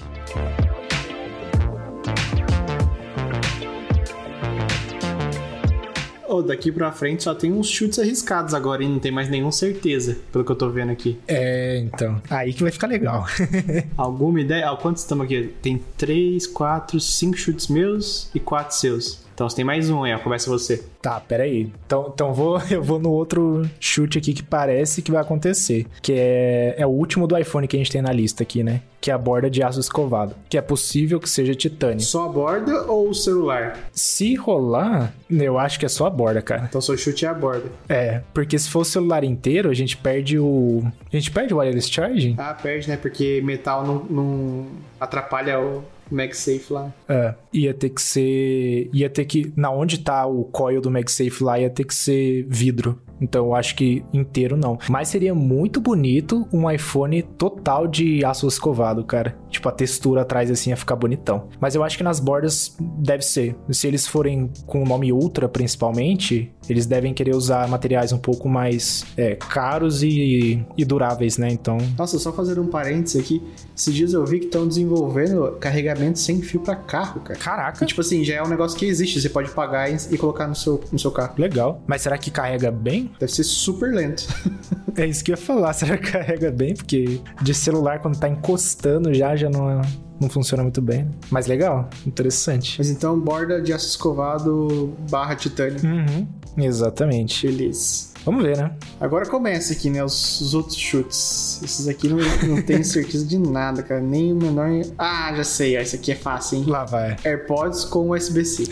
[6.27, 9.51] Oh, daqui pra frente só tem uns chutes arriscados agora e não tem mais nenhuma
[9.51, 11.19] certeza, pelo que eu tô vendo aqui.
[11.27, 12.21] É, então.
[12.29, 13.25] Aí que vai ficar legal.
[13.97, 14.69] Alguma ideia?
[14.69, 15.53] Ah, quantos estamos aqui?
[15.61, 19.25] Tem três, quatro, cinco chutes meus e quatro seus.
[19.41, 20.19] Então você tem mais um aí, ó.
[20.19, 20.83] Começa você.
[21.01, 21.71] Tá, peraí.
[21.87, 25.87] Então, então vou, eu vou no outro chute aqui que parece que vai acontecer.
[25.99, 28.83] Que é, é o último do iPhone que a gente tem na lista aqui, né?
[29.01, 30.35] Que é a borda de aço escovado.
[30.47, 32.01] Que é possível que seja titânio.
[32.01, 33.79] Só a borda ou o celular?
[33.91, 36.65] Se rolar, eu acho que é só a borda, cara.
[36.69, 37.71] Então seu chute é a borda.
[37.89, 40.83] É, porque se for o celular inteiro, a gente perde o.
[41.11, 42.35] A gente perde o wireless charging?
[42.37, 42.95] Ah, perde, né?
[42.95, 44.67] Porque metal não, não
[44.99, 46.93] atrapalha o MagSafe lá.
[47.07, 48.89] É, ia ter que ser.
[48.93, 49.51] Ia ter que.
[49.55, 53.01] Na onde tá o coil do MagSafe lá, ia ter que ser vidro.
[53.21, 54.77] Então eu acho que inteiro não.
[54.89, 59.37] Mas seria muito bonito um iPhone total de aço escovado, cara.
[59.49, 61.47] Tipo, a textura atrás assim ia ficar bonitão.
[61.59, 63.55] Mas eu acho que nas bordas deve ser.
[63.69, 68.47] Se eles forem com o nome Ultra, principalmente, eles devem querer usar materiais um pouco
[68.47, 71.49] mais é, caros e, e duráveis, né?
[71.51, 71.77] Então.
[71.97, 73.41] Nossa, só fazer um parênteses aqui.
[73.75, 77.39] Esses dias eu vi que estão desenvolvendo carregamento sem fio para carro, cara.
[77.39, 77.83] Caraca.
[77.83, 79.19] E, tipo assim, já é um negócio que existe.
[79.19, 81.33] Você pode pagar e, colocar no seu, no seu carro.
[81.37, 81.81] Legal.
[81.85, 83.10] Mas será que carrega bem?
[83.19, 84.27] Deve ser super lento.
[84.97, 85.71] É isso que eu ia falar.
[85.73, 86.73] Será que carrega bem?
[86.75, 89.81] Porque de celular, quando tá encostando já, já não, é-
[90.19, 91.09] não funciona muito bem.
[91.29, 92.75] Mas legal, interessante.
[92.77, 95.79] Mas então, borda de aço escovado barra titânio.
[95.81, 97.47] Uhum, exatamente.
[97.47, 98.10] Beleza.
[98.23, 98.71] Vamos ver, né?
[98.99, 100.03] Agora começa aqui, né?
[100.03, 101.59] Os, os outros chutes.
[101.63, 103.99] Esses aqui não, não tenho certeza de nada, cara.
[103.99, 104.69] Nem o menor.
[104.97, 105.77] Ah, já sei.
[105.77, 106.65] Esse aqui é fácil, hein?
[106.67, 107.15] Lá vai.
[107.25, 108.65] AirPods com USB-C.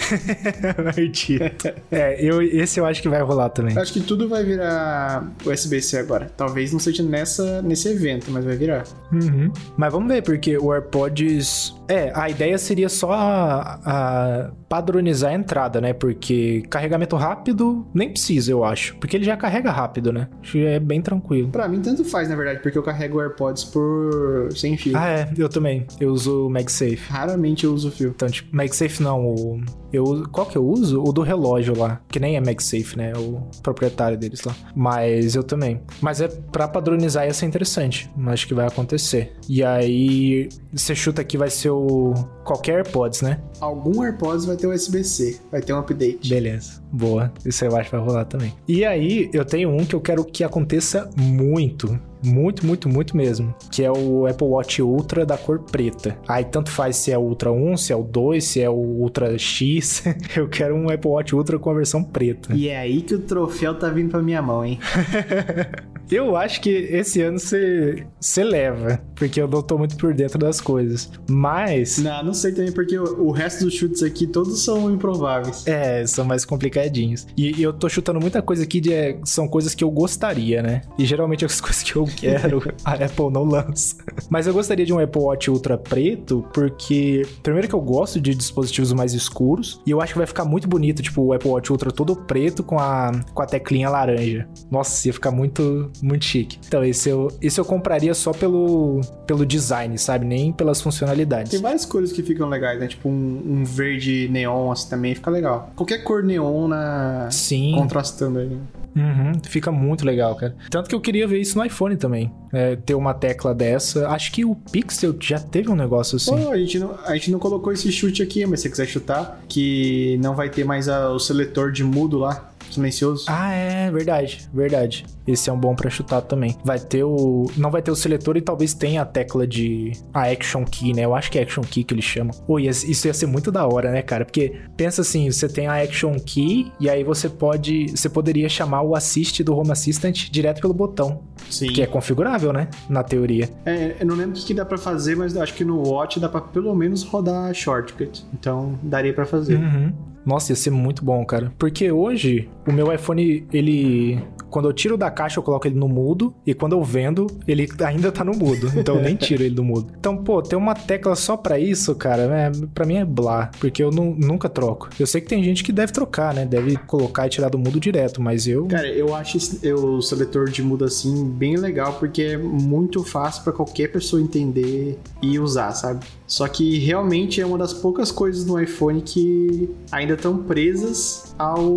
[0.96, 1.52] Mentira.
[1.92, 3.76] é, eu, esse eu acho que vai rolar também.
[3.76, 6.32] Eu acho que tudo vai virar USB-C agora.
[6.38, 8.84] Talvez não seja nessa, nesse evento, mas vai virar.
[9.12, 9.52] Uhum.
[9.76, 11.76] Mas vamos ver, porque o AirPods.
[11.88, 15.92] É, a ideia seria só a, a padronizar a entrada, né?
[15.92, 18.96] Porque carregamento rápido nem precisa, eu acho.
[18.98, 20.28] Porque ele já carrega rápido, né?
[20.56, 21.50] É bem tranquilo.
[21.50, 24.96] Pra mim, tanto faz, na verdade, porque eu carrego o AirPods por sem fio.
[24.96, 25.88] Ah, é, eu também.
[26.00, 27.10] Eu uso o MagSafe.
[27.10, 28.10] Raramente eu uso fio.
[28.10, 29.62] Então, tipo, MagSafe não, o.
[29.92, 31.02] Eu, uso- qual que eu uso?
[31.04, 33.14] O do relógio lá, que nem é MagSafe, né?
[33.16, 34.56] O proprietário deles lá.
[34.76, 35.82] Mas eu também.
[36.02, 38.10] Mas é pra padronizar ia ser interessante.
[38.28, 39.34] Acho que vai acontecer.
[39.48, 42.14] E aí, você chuta que vai ser o.
[42.44, 43.40] Qualquer AirPods, né?
[43.60, 45.40] Algum AirPods vai ter USB-C.
[45.52, 46.30] Vai ter um update.
[46.30, 46.82] Beleza.
[46.92, 47.32] Boa.
[47.46, 48.54] Isso eu acho que vai rolar também.
[48.68, 52.00] E aí, eu tenho um que eu quero que aconteça muito.
[52.24, 53.54] Muito, muito, muito mesmo.
[53.72, 56.18] Que é o Apple Watch Ultra da cor preta.
[56.28, 58.74] Aí tanto faz se é o Ultra 1, se é o 2, se é o
[58.74, 60.04] Ultra X.
[60.36, 62.54] eu quero um Apple Watch Ultra com a versão preta.
[62.54, 64.80] E é aí que o troféu tá vindo pra minha mão, hein?
[66.12, 70.60] Eu acho que esse ano você leva, porque eu não tô muito por dentro das
[70.60, 71.12] coisas.
[71.30, 72.00] Mas.
[72.00, 75.66] Não, não sei também, porque o, o resto dos chutes aqui todos são improváveis.
[75.68, 77.28] É, são mais complicadinhos.
[77.38, 78.94] E, e eu tô chutando muita coisa aqui de.
[78.94, 80.82] É, são coisas que eu gostaria, né?
[80.98, 83.98] E geralmente as coisas que eu quero, a Apple não lança.
[84.30, 87.22] Mas eu gostaria de um Apple Watch Ultra preto, porque.
[87.44, 89.80] Primeiro que eu gosto de dispositivos mais escuros.
[89.86, 92.64] E eu acho que vai ficar muito bonito, tipo, o Apple Watch Ultra todo preto
[92.64, 94.48] com a, com a teclinha laranja.
[94.72, 96.60] Nossa, ia ficar muito, muito chique.
[96.68, 100.26] Então, esse eu, esse eu compraria só pelo, pelo design, sabe?
[100.26, 101.52] Nem pelas funcionalidades.
[101.52, 102.88] Tem várias cores que ficam legais, né?
[102.88, 105.72] Tipo um, um verde neon assim também fica legal.
[105.76, 107.30] Qualquer cor neon na...
[107.32, 107.74] Sim.
[107.76, 108.58] contrastando aí.
[108.96, 110.56] Uhum, fica muito legal, cara.
[110.70, 112.32] Tanto que eu queria ver isso no iPhone também.
[112.52, 114.08] É, ter uma tecla dessa.
[114.10, 116.32] Acho que o Pixel já teve um negócio assim.
[116.32, 118.88] Pô, a, gente não, a gente não colocou esse chute aqui, mas se você quiser
[118.88, 123.26] chutar, que não vai ter mais a, o seletor de mudo lá silencioso.
[123.28, 125.06] Ah, é, verdade, verdade.
[125.28, 126.56] Esse é um bom para chutar também.
[126.64, 127.46] Vai ter o.
[127.56, 129.92] Não vai ter o seletor e talvez tenha a tecla de.
[130.14, 131.06] A Action Key, né?
[131.06, 132.34] Eu acho que é Action Key que eles chamam.
[132.48, 134.26] Pô, isso ia ser muito da hora, né, cara?
[134.26, 137.88] Porque pensa assim: você tem a Action Key e aí você pode.
[137.90, 141.22] Você poderia chamar o Assist do Home Assistant direto pelo botão.
[141.50, 141.68] Sim.
[141.68, 142.68] Que é configurável, né?
[142.90, 143.50] Na teoria.
[143.66, 146.28] É, eu não lembro o que dá para fazer, mas acho que no Watch dá
[146.28, 148.26] pra pelo menos rodar shortcut.
[148.34, 149.58] Então daria para fazer.
[149.58, 149.94] Uhum.
[150.26, 151.52] Nossa, ia ser muito bom, cara.
[151.58, 154.22] Porque hoje, o meu iPhone, ele.
[154.50, 156.34] Quando eu tiro da caixa, eu coloco ele no mudo.
[156.46, 158.72] E quando eu vendo, ele ainda tá no mudo.
[158.76, 159.94] Então eu nem tiro ele do mudo.
[160.00, 163.52] Então, pô, ter uma tecla só pra isso, cara, é, pra mim é blá.
[163.60, 164.90] Porque eu não, nunca troco.
[165.00, 166.46] Eu sei que tem gente que deve trocar, né?
[166.46, 168.66] Deve colocar e tirar do mudo direto, mas eu.
[168.66, 169.38] Cara, eu acho
[169.74, 171.94] o seletor de mudo assim bem legal.
[171.94, 176.06] Porque é muito fácil para qualquer pessoa entender e usar, sabe?
[176.30, 181.68] Só que realmente é uma das poucas coisas no iPhone que ainda estão presas ao,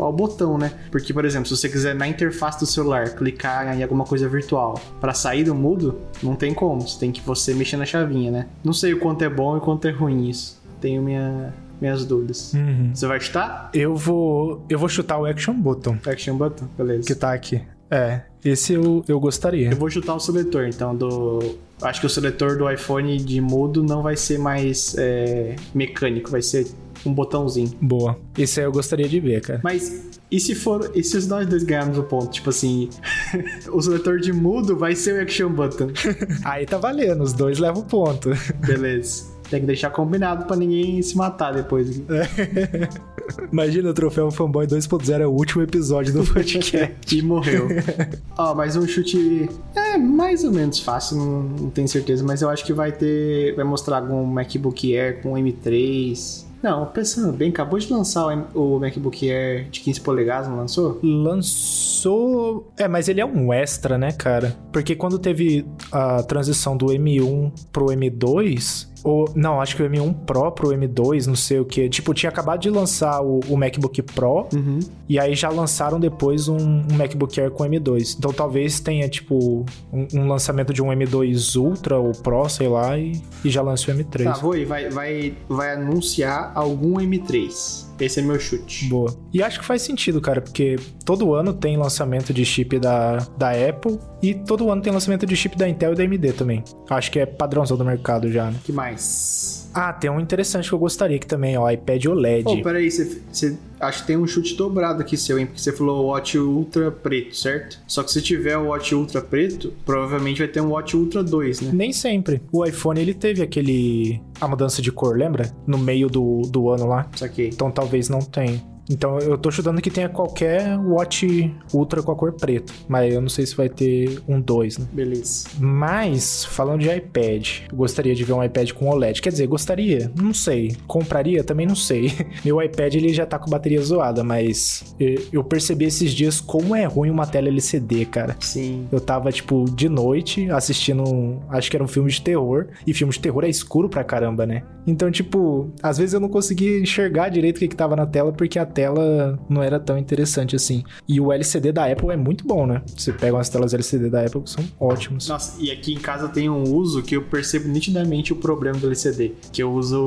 [0.00, 0.72] ao botão, né?
[0.90, 4.74] Porque, por exemplo, se você quiser na interface do celular clicar em alguma coisa virtual
[5.00, 6.82] para sair do mudo, não tem como.
[6.82, 8.46] Você tem que você mexer na chavinha, né?
[8.64, 10.60] Não sei o quanto é bom e o quanto é ruim isso.
[10.80, 12.52] Tenho minha, minhas dúvidas.
[12.52, 12.90] Uhum.
[12.92, 13.70] Você vai chutar?
[13.72, 15.98] Eu vou, eu vou chutar o Action Button.
[16.04, 17.06] Action Button, beleza.
[17.06, 17.62] Que tá aqui.
[17.94, 19.70] É, esse eu, eu gostaria.
[19.70, 21.56] Eu vou chutar o seletor, então, do.
[21.80, 26.42] Acho que o seletor do iPhone de mudo não vai ser mais é, mecânico, vai
[26.42, 26.66] ser
[27.06, 27.70] um botãozinho.
[27.80, 28.18] Boa.
[28.36, 29.60] Esse aí eu gostaria de ver, cara.
[29.62, 30.90] Mas e se for.
[30.94, 32.32] E se nós dois ganharmos o ponto?
[32.32, 32.90] Tipo assim,
[33.72, 35.90] o seletor de mudo vai ser o action button.
[36.44, 38.30] aí tá valendo, os dois levam o ponto.
[38.66, 39.33] Beleza.
[39.50, 42.02] Tem que deixar combinado pra ninguém se matar depois.
[43.52, 46.94] Imagina o troféu Fanboy 2.0 é o último episódio do podcast.
[47.16, 47.68] e morreu.
[48.36, 49.48] Ó, mais um chute.
[49.74, 53.54] É mais ou menos fácil, não, não tenho certeza, mas eu acho que vai ter.
[53.54, 56.44] Vai mostrar algum MacBook Air com M3.
[56.64, 60.98] Não, pensando bem, acabou de lançar o MacBook Air de 15 polegadas, não lançou?
[61.02, 62.72] Lançou.
[62.78, 64.56] É, mas ele é um extra, né, cara?
[64.72, 70.14] Porque quando teve a transição do M1 pro M2, ou, não, acho que o M1
[70.24, 71.90] Pro pro M2, não sei o que.
[71.90, 74.48] Tipo, tinha acabado de lançar o, o MacBook Pro.
[74.52, 74.80] Uhum.
[75.06, 78.16] E aí já lançaram depois um, um, MacBook Air com M2.
[78.16, 82.98] Então talvez tenha, tipo, um, um, lançamento de um M2 Ultra ou Pro, sei lá,
[82.98, 84.24] e, e já lance o M3.
[84.24, 87.83] Tá, vou vai, vai, vai anunciar algum M3.
[88.00, 88.86] Esse é meu chute.
[88.86, 89.14] Boa.
[89.32, 93.50] E acho que faz sentido, cara, porque todo ano tem lançamento de chip da, da
[93.50, 96.62] Apple e todo ano tem lançamento de chip da Intel e da AMD também.
[96.90, 98.58] Acho que é padrãozão do mercado já, né?
[98.64, 99.63] que mais?
[99.74, 102.44] Ah, tem um interessante que eu gostaria aqui também, ó, iPad OLED.
[102.46, 105.46] Oh, peraí, você, acho que tem um chute dobrado aqui seu, hein?
[105.46, 107.80] Porque você falou Watch Ultra preto, certo?
[107.86, 111.62] Só que se tiver o Watch Ultra preto, provavelmente vai ter um Watch Ultra 2,
[111.62, 111.70] né?
[111.72, 112.40] Nem sempre.
[112.52, 114.20] O iPhone, ele teve aquele...
[114.40, 115.52] a mudança de cor, lembra?
[115.66, 117.08] No meio do, do ano lá.
[117.16, 117.48] Saquei.
[117.48, 118.73] Então talvez não tenha.
[118.88, 122.72] Então eu tô chutando que tenha qualquer Watch Ultra com a cor preta.
[122.88, 124.86] Mas eu não sei se vai ter um 2, né?
[124.92, 125.48] Beleza.
[125.58, 129.22] Mas, falando de iPad, eu gostaria de ver um iPad com OLED.
[129.22, 130.10] Quer dizer, gostaria?
[130.20, 130.76] Não sei.
[130.86, 131.42] Compraria?
[131.42, 132.12] Também não sei.
[132.44, 134.94] Meu iPad ele já tá com bateria zoada, mas
[135.32, 138.36] eu percebi esses dias como é ruim uma tela LCD, cara.
[138.40, 138.86] Sim.
[138.90, 141.42] Eu tava, tipo, de noite assistindo.
[141.48, 142.68] Acho que era um filme de terror.
[142.86, 144.62] E filme de terror é escuro pra caramba, né?
[144.86, 148.32] Então, tipo, às vezes eu não conseguia enxergar direito o que, que tava na tela
[148.32, 150.84] porque a tela não era tão interessante assim.
[151.08, 152.82] E o LCD da Apple é muito bom, né?
[152.94, 155.28] Você pega umas telas LCD da Apple que são ótimas.
[155.28, 158.86] Nossa, e aqui em casa tem um uso que eu percebo nitidamente o problema do
[158.86, 160.00] LCD, que eu uso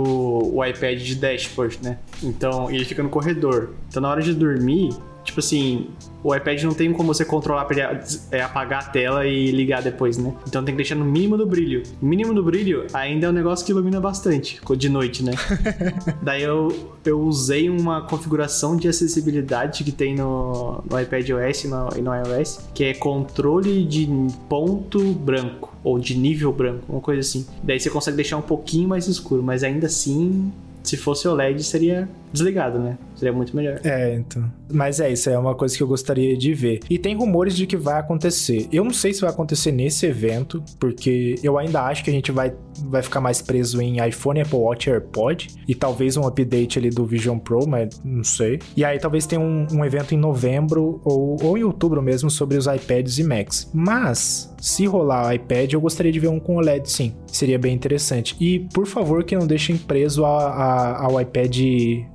[0.53, 1.97] o iPad de dashboard, né?
[2.21, 3.73] Então, ele fica no corredor.
[3.89, 5.87] Então, na hora de dormir, tipo assim,
[6.23, 8.01] o iPad não tem como você controlar pra ele
[8.31, 10.33] é, apagar a tela e ligar depois, né?
[10.47, 11.83] Então tem que deixar no mínimo do brilho.
[12.01, 15.31] O mínimo do brilho ainda é um negócio que ilumina bastante de noite, né?
[16.21, 21.67] Daí eu, eu usei uma configuração de acessibilidade que tem no, no iPad OS e
[21.67, 24.07] no, e no iOS, que é controle de
[24.49, 27.45] ponto branco ou de nível branco, uma coisa assim.
[27.63, 30.51] Daí você consegue deixar um pouquinho mais escuro, mas ainda assim
[30.87, 32.97] se fosse OLED, seria desligado, né?
[33.15, 33.79] Seria muito melhor.
[33.83, 34.51] É, então.
[34.71, 36.79] Mas é, isso é uma coisa que eu gostaria de ver.
[36.89, 38.67] E tem rumores de que vai acontecer.
[38.71, 42.31] Eu não sei se vai acontecer nesse evento, porque eu ainda acho que a gente
[42.31, 42.53] vai,
[42.85, 45.47] vai ficar mais preso em iPhone, Apple Watch e AirPod.
[45.67, 48.59] E talvez um update ali do Vision Pro, mas não sei.
[48.75, 52.57] E aí talvez tenha um, um evento em novembro ou, ou em outubro mesmo sobre
[52.57, 53.69] os iPads e Macs.
[53.73, 57.13] Mas, se rolar iPad, eu gostaria de ver um com OLED sim.
[57.27, 58.35] Seria bem interessante.
[58.39, 61.57] E, por favor, que não deixem preso a, a, iPad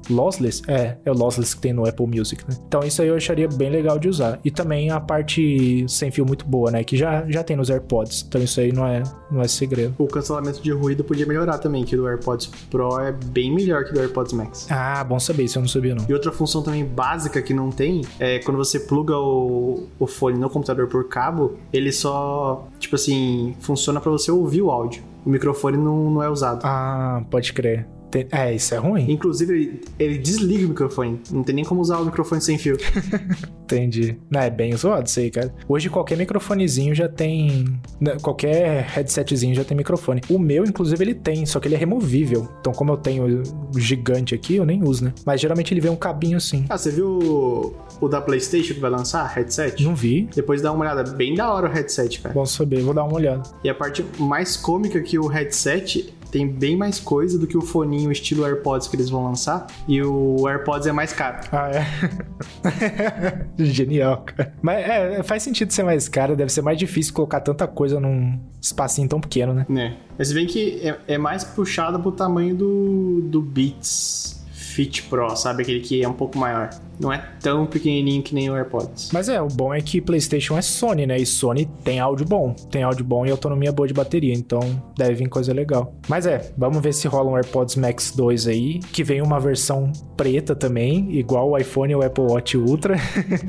[0.08, 0.62] lossless.
[0.68, 2.56] É, é o lossless que tem no Apple Music, né?
[2.66, 4.38] Então isso aí eu acharia bem legal de usar.
[4.44, 6.84] E também a parte sem fio muito boa, né?
[6.84, 8.24] Que já, já tem nos AirPods.
[8.26, 9.94] Então isso aí não é, não é segredo.
[9.98, 13.92] O cancelamento de ruído podia melhorar também, que do AirPods Pro é bem melhor que
[13.92, 14.66] do AirPods Max.
[14.70, 16.04] Ah, bom saber, isso eu não sabia não.
[16.08, 20.38] E outra função também básica que não tem é quando você pluga o, o fone
[20.38, 25.30] no computador por cabo, ele só, tipo assim, funciona para você ouvir o áudio o
[25.30, 26.60] microfone não, não é usado.
[26.64, 27.86] Ah, pode crer.
[28.10, 29.10] Tem- É, isso é ruim.
[29.10, 31.20] Inclusive, ele, ele desliga o microfone.
[31.30, 32.76] Não tem nem como usar o microfone sem fio.
[33.64, 34.16] Entendi.
[34.30, 35.54] Não, é bem zoado isso aí, cara.
[35.68, 37.66] Hoje qualquer microfonezinho já tem.
[38.00, 40.22] né, Qualquer headsetzinho já tem microfone.
[40.30, 42.48] O meu, inclusive, ele tem, só que ele é removível.
[42.60, 43.42] Então, como eu tenho
[43.74, 45.12] o gigante aqui, eu nem uso, né?
[45.26, 46.64] Mas geralmente ele vem um cabinho assim.
[46.70, 49.26] Ah, você viu o, o da PlayStation que vai lançar?
[49.34, 49.84] Headset?
[49.84, 50.28] Não vi.
[50.34, 51.04] Depois dá uma olhada.
[51.12, 52.34] Bem da hora o headset, cara.
[52.34, 53.42] Bom saber, vou dar uma olhada.
[53.62, 57.60] E a parte mais cômica que o headset tem bem mais coisa do que o
[57.60, 59.66] foninho estilo AirPods que eles vão lançar.
[59.86, 61.38] E o AirPods é mais caro.
[61.52, 63.46] Ah, é.
[63.64, 64.52] Genial, cara.
[64.60, 68.38] Mas é, faz sentido ser mais caro, deve ser mais difícil colocar tanta coisa num
[68.60, 69.66] espacinho tão pequeno, né?
[69.68, 69.96] Né?
[70.16, 74.37] Mas se bem que é, é mais puxado pro tamanho do, do Beats
[74.78, 75.64] Fit Pro, sabe?
[75.64, 76.70] Aquele que é um pouco maior.
[77.00, 79.10] Não é tão pequenininho que nem o AirPods.
[79.12, 81.16] Mas é, o bom é que PlayStation é Sony, né?
[81.16, 82.54] E Sony tem áudio bom.
[82.70, 84.32] Tem áudio bom e autonomia boa de bateria.
[84.32, 84.60] Então
[84.96, 85.92] deve vir coisa legal.
[86.08, 88.78] Mas é, vamos ver se rola um AirPods Max 2 aí.
[88.92, 92.96] Que vem uma versão preta também, igual o iPhone e o Apple Watch Ultra.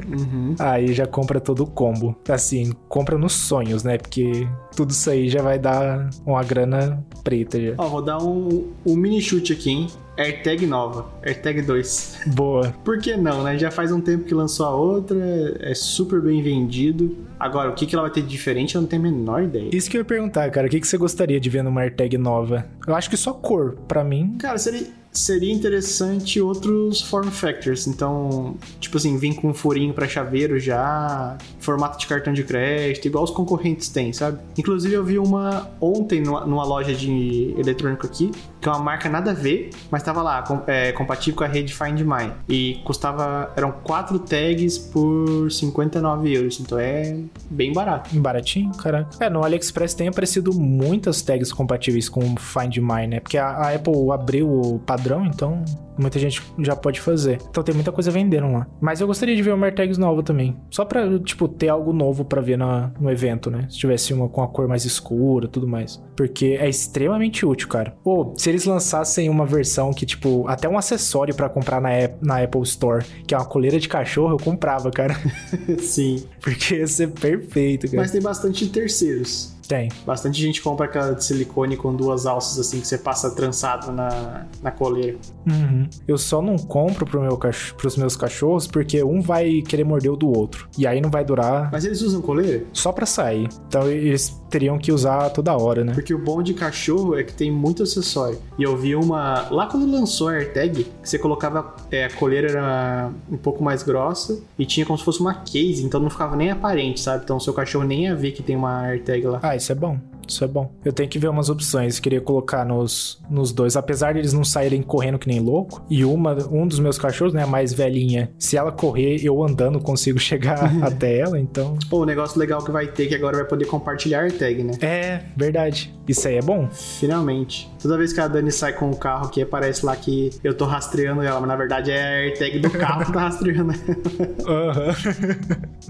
[0.10, 0.56] Uhum.
[0.58, 2.16] aí já compra todo o combo.
[2.28, 3.98] Assim, compra nos sonhos, né?
[3.98, 7.74] Porque tudo isso aí já vai dar uma grana preta já.
[7.78, 9.88] Ó, vou dar um, um mini chute aqui, hein?
[10.20, 12.20] AirTag nova, AirTag 2.
[12.28, 12.74] Boa.
[12.84, 13.58] Por que não, né?
[13.58, 15.18] Já faz um tempo que lançou a outra,
[15.62, 17.18] é super bem vendido.
[17.40, 19.70] Agora, o que, que ela vai ter de diferente, eu não tenho a menor ideia.
[19.72, 20.68] Isso que eu ia perguntar, cara.
[20.68, 22.66] O que, que você gostaria de ver numa AirTag nova?
[22.86, 23.78] Eu acho que só cor.
[23.88, 27.88] Pra mim, Cara, seria, seria interessante outros form factors.
[27.88, 33.06] Então, tipo assim, vir com um furinho pra chaveiro já, formato de cartão de crédito,
[33.06, 34.40] igual os concorrentes têm, sabe?
[34.58, 38.32] Inclusive, eu vi uma ontem numa, loja de eletrônico aqui,
[38.62, 41.74] que é uma marca nada a ver, mas tava lá, é, compatível com a rede
[41.74, 42.32] Find My.
[42.48, 46.60] E custava, eram quatro tags por 59 euros.
[46.60, 47.18] Então é
[47.50, 48.16] bem barato.
[48.20, 49.24] Baratinho, caraca.
[49.24, 53.20] É, no AliExpress tem aparecido muitas tags compatíveis com Find My, né?
[53.20, 55.64] Porque a, a Apple abriu o padrão, então
[56.00, 57.40] muita gente já pode fazer.
[57.50, 58.66] Então tem muita coisa vendendo lá.
[58.80, 60.56] Mas eu gostaria de ver uma AirTags nova também.
[60.72, 63.68] Só pra, tipo, ter algo novo pra ver na, no evento, né?
[63.70, 66.02] Se tivesse uma com a cor mais escura tudo mais.
[66.16, 67.96] Porque é extremamente útil, cara.
[68.04, 71.90] Ou, se eles lançassem uma versão que, tipo, até um acessório pra comprar na,
[72.22, 75.16] na Apple Store, que é uma coleira de cachorro, eu comprava, cara.
[75.80, 76.24] Sim.
[76.42, 77.98] Porque ia ser perfeito, cara.
[77.98, 79.59] Mas tem bastante terceiros.
[79.70, 79.88] Tem.
[80.04, 84.48] Bastante gente compra aquela de silicone com duas alças assim que você passa trançado na,
[84.64, 85.16] na coleira.
[85.48, 85.88] Uhum.
[86.08, 87.76] Eu só não compro pro meu cach...
[87.76, 90.68] pros meus cachorros porque um vai querer morder o do outro.
[90.76, 92.66] E aí não vai durar Mas eles usam coleira?
[92.74, 93.48] só pra sair.
[93.68, 95.94] Então eles teriam que usar toda hora, né?
[95.94, 98.40] Porque o bom de cachorro é que tem muito acessório.
[98.58, 99.48] E eu vi uma.
[99.50, 101.76] Lá quando lançou a AirTag, que você colocava.
[101.92, 105.84] É, a coleira era um pouco mais grossa e tinha como se fosse uma case,
[105.84, 107.24] então não ficava nem aparente, sabe?
[107.24, 109.40] Então o seu cachorro nem ia ver que tem uma AirTag lá.
[109.42, 109.98] Ah, isso é bom.
[110.30, 110.72] Isso é bom.
[110.86, 112.00] Eu tenho que ver umas opções.
[112.00, 113.76] Queria colocar nos, nos dois.
[113.76, 115.84] Apesar de eles não saírem correndo que nem louco.
[115.90, 119.80] E uma, um dos meus cachorros, né, a mais velhinha, se ela correr, eu andando
[119.80, 121.78] consigo chegar até ela, então.
[121.90, 124.74] Pô, o negócio legal que vai ter que agora vai poder compartilhar a AirTag, né?
[124.82, 125.94] É, verdade.
[126.08, 126.68] Isso aí é bom.
[126.72, 127.70] Finalmente.
[127.82, 130.66] Toda vez que a Dani sai com o carro aqui, aparece lá que eu tô
[130.66, 134.70] rastreando ela, mas na verdade é a AirTag do carro que tá rastreando ela.
[134.70, 134.96] Aham.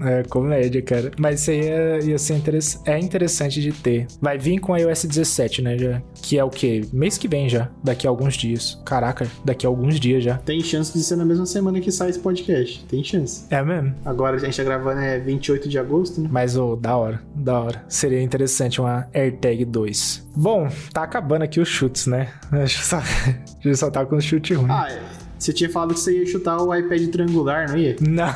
[0.06, 1.10] é, comédia, cara.
[1.18, 4.06] Mas isso aí é, ia ser interess- é interessante de ter.
[4.20, 5.78] Vai vir com a iOS 17, né?
[5.78, 6.82] Já, que é o quê?
[6.92, 7.68] Mês que vem já.
[7.82, 8.80] Daqui a alguns dias.
[8.84, 10.38] Caraca, daqui a alguns dias já.
[10.38, 12.84] Tem chance de ser na mesma semana que sai esse podcast.
[12.86, 13.44] Tem chance.
[13.50, 13.94] É mesmo?
[14.04, 16.28] Agora a gente tá gravando é 28 de agosto, né?
[16.30, 17.84] Mas, ô, da hora, da hora.
[17.88, 20.28] Seria interessante uma AirTag 2.
[20.36, 22.28] Bom, tá acabando aqui os chutes, né?
[22.52, 24.70] Acho que só, a gente só tá com os chutes ruins.
[24.70, 25.19] Ah, é.
[25.40, 27.96] Você tinha falado que você ia chutar o iPad triangular, não ia?
[27.98, 28.30] Não.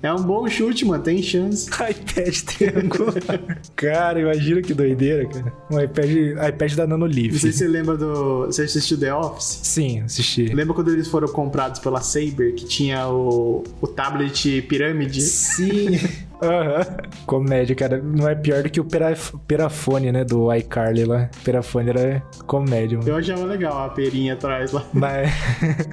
[0.00, 1.02] É um bom chute, mano.
[1.02, 1.68] Tem chance.
[1.74, 3.60] iPad triangular.
[3.74, 5.52] cara, imagina que doideira, cara.
[5.70, 6.10] Um iPad,
[6.48, 8.46] iPad da Não sei se você lembra do.
[8.46, 9.60] Você assistiu The Office?
[9.64, 10.44] Sim, assisti.
[10.54, 15.20] Lembra quando eles foram comprados pela Saber, que tinha o, o tablet pirâmide?
[15.20, 15.98] Sim.
[16.42, 16.84] Aham.
[17.26, 18.02] Comédia, cara.
[18.02, 20.24] Não é pior do que o peraf- perafone, né?
[20.24, 21.30] Do iCarly lá.
[21.44, 23.08] Perafone era comédia, mano.
[23.10, 24.84] Eu achava legal a perinha atrás lá.
[24.92, 25.30] Mas.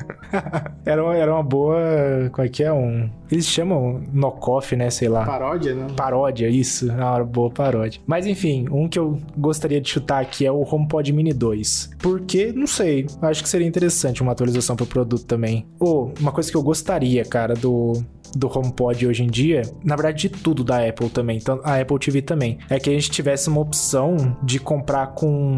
[0.85, 1.77] era, uma, era uma boa.
[2.31, 2.71] Como é que é?
[2.73, 3.09] Um.
[3.31, 4.89] Eles chamam knockoff, né?
[4.89, 5.25] Sei lá.
[5.25, 5.87] Paródia, né?
[5.95, 6.91] Paródia, isso.
[6.91, 8.01] Uma boa paródia.
[8.07, 11.91] Mas enfim, um que eu gostaria de chutar aqui é o HomePod Mini 2.
[11.99, 15.67] Porque, não sei, acho que seria interessante uma atualização pro produto também.
[15.79, 17.93] Ou, uma coisa que eu gostaria, cara, do,
[18.35, 21.99] do HomePod hoje em dia, na verdade de tudo da Apple também, então a Apple
[21.99, 25.55] TV também, é que a gente tivesse uma opção de comprar com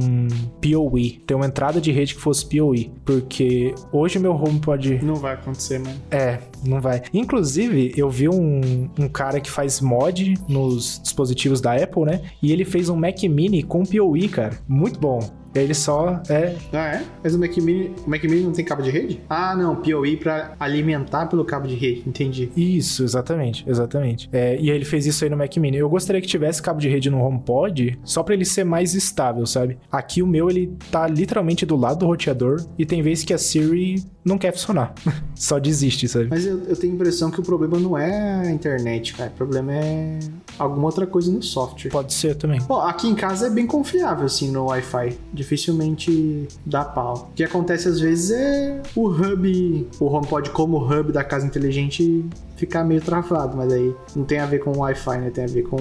[0.61, 5.33] PoE, ter uma entrada de rede que fosse PoE, porque hoje meu HomePod Não vai
[5.33, 5.99] acontecer, mano.
[6.11, 7.01] é, não vai.
[7.13, 12.21] Inclusive, eu vi um, um cara que faz mod nos dispositivos da Apple, né?
[12.41, 14.57] E ele fez um Mac Mini com PoE, cara.
[14.67, 15.19] Muito bom.
[15.53, 16.55] E aí ele só é.
[16.71, 17.03] Ah, é?
[17.23, 19.19] Mas o Mac Mini, o Mac Mini não tem cabo de rede?
[19.29, 22.49] Ah, não, PoE pra alimentar pelo cabo de rede, entendi.
[22.55, 24.29] Isso, exatamente, exatamente.
[24.31, 25.77] É, e aí ele fez isso aí no Mac Mini.
[25.77, 29.45] Eu gostaria que tivesse cabo de rede no HomePod, só pra ele ser mais estável,
[29.45, 29.77] sabe?
[29.91, 33.37] Aqui o meu, ele tá literalmente do lado do roteador, e tem vezes que a
[33.37, 34.93] Siri não quer funcionar.
[35.35, 36.27] só desiste, sabe?
[36.29, 39.31] Mas eu, eu tenho a impressão que o problema não é a internet, cara.
[39.31, 40.19] O problema é
[40.61, 41.91] alguma outra coisa no software.
[41.91, 42.61] Pode ser também.
[42.61, 45.17] Bom, aqui em casa é bem confiável, assim, no Wi-Fi.
[45.33, 47.29] Dificilmente dá pau.
[47.31, 52.25] O que acontece às vezes é o hub, o HomePod como hub da casa inteligente
[52.55, 55.29] ficar meio travado, mas aí não tem a ver com o Wi-Fi, né?
[55.31, 55.77] Tem a ver com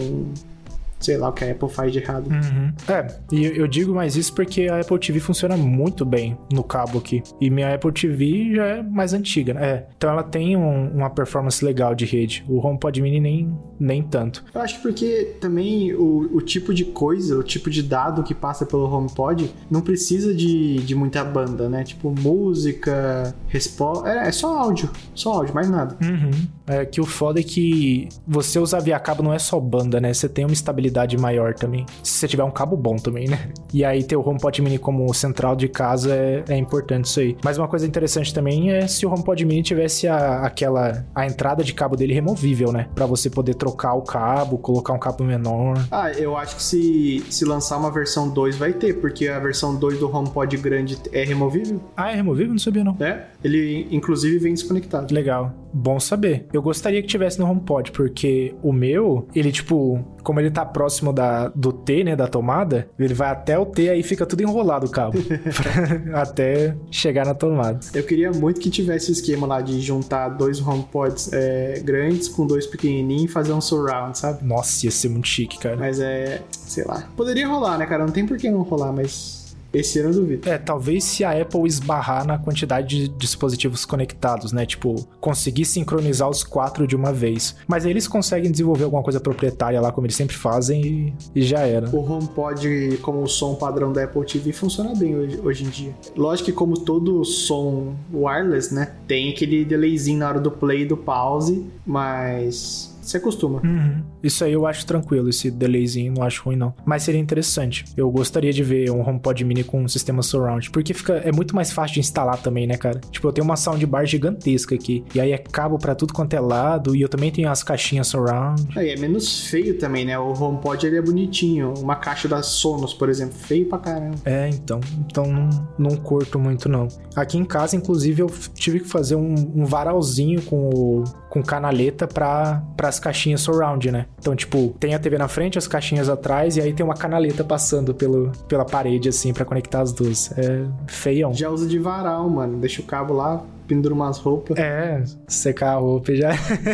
[1.01, 2.29] sei lá o que a Apple faz de errado.
[2.31, 2.73] Uhum.
[2.87, 6.99] É, e eu digo mais isso porque a Apple TV funciona muito bem no cabo
[6.99, 7.23] aqui.
[7.41, 9.67] E minha Apple TV já é mais antiga, né?
[9.67, 9.87] É.
[9.97, 12.45] Então ela tem um, uma performance legal de rede.
[12.49, 14.45] O HomePod Mini nem, nem tanto.
[14.55, 18.67] Eu acho porque também o, o tipo de coisa, o tipo de dado que passa
[18.67, 21.83] pelo HomePod não precisa de, de muita banda, né?
[21.83, 24.09] Tipo música, resposta.
[24.09, 24.91] É, é só áudio.
[25.15, 25.97] Só áudio, mais nada.
[26.03, 26.31] Uhum.
[26.67, 30.13] É que o foda é que você usar via cabo não é só banda, né?
[30.13, 31.87] Você tem uma estabilidade maior também.
[32.03, 33.51] Se você tiver um cabo bom também, né?
[33.73, 37.37] E aí ter o HomePod Mini como central de casa é, é importante isso aí.
[37.45, 41.63] Mas uma coisa interessante também é se o HomePod Mini tivesse a, aquela a entrada
[41.63, 42.89] de cabo dele removível, né?
[42.95, 45.87] Para você poder trocar o cabo, colocar um cabo menor.
[45.91, 49.75] Ah, eu acho que se, se lançar uma versão 2 vai ter, porque a versão
[49.77, 51.81] 2 do HomePod grande é removível.
[51.97, 52.53] Ah, é removível?
[52.53, 52.97] Não sabia não.
[53.01, 55.15] É, ele inclusive vem desconectado.
[55.15, 55.53] Legal.
[55.73, 56.47] Bom saber.
[56.53, 61.13] Eu gostaria que tivesse no HomePod, porque o meu, ele tipo, como ele tá próximo
[61.13, 64.87] da, do T, né, da tomada, ele vai até o T, aí fica tudo enrolado
[64.87, 65.19] o cabo.
[66.15, 67.81] até chegar na tomada.
[67.95, 72.47] Eu queria muito que tivesse o esquema lá de juntar dois HomePods é, grandes com
[72.47, 74.45] dois pequenininhos e fazer um surround, sabe?
[74.45, 75.77] Nossa, ia ser muito chique, cara.
[75.77, 77.09] Mas é, sei lá.
[77.17, 78.05] Poderia rolar, né, cara?
[78.05, 79.40] Não tem por que não rolar, mas
[79.73, 80.49] esse ano eu duvido.
[80.49, 84.67] É, talvez se a Apple esbarrar na quantidade de dispositivos conectados, né?
[84.67, 87.57] Tipo, conseguir sincronizar os quatro de uma vez.
[87.69, 91.43] Mas aí eles conseguem desenvolver alguma coisa proprietária lá, como eles sempre fazem, e, e
[91.43, 91.89] já era.
[91.91, 95.95] O HomePod, como o som padrão da Apple TV, funciona bem hoje, hoje, em dia.
[96.17, 98.93] Lógico que, como todo som wireless, né?
[99.07, 103.61] Tem aquele delayzinho na hora do play e do pause, mas você acostuma.
[103.63, 104.03] Uhum.
[104.23, 106.75] Isso aí eu acho tranquilo, esse delayzinho, não acho ruim não.
[106.85, 107.85] Mas seria interessante.
[107.97, 111.55] Eu gostaria de ver um HomePod mini com um sistema surround, porque fica é muito
[111.55, 113.01] mais fácil de instalar também, né, cara?
[113.11, 116.41] Tipo, eu tenho uma soundbar gigantesca aqui, e aí é cabo para tudo quanto é
[116.41, 118.67] lado, e eu também tenho as caixinhas surround.
[118.77, 120.19] Aí é menos feio também, né?
[120.19, 124.17] O HomePod ele é bonitinho, uma caixa da Sonos, por exemplo, feio pra caramba.
[124.25, 126.89] É, então, então não, não curto muito não.
[127.17, 132.07] Aqui em casa, inclusive, eu tive que fazer um, um varalzinho com o com canaleta
[132.07, 134.07] para as caixinhas surround, né?
[134.19, 137.45] Então, tipo, tem a TV na frente, as caixinhas atrás e aí tem uma canaleta
[137.45, 140.37] passando pelo, pela parede assim para conectar as duas.
[140.37, 141.33] É feião.
[141.33, 142.59] Já usa de varal, mano.
[142.59, 144.59] Deixa o cabo lá, pendura umas roupas.
[144.59, 146.31] É, secar a roupa já.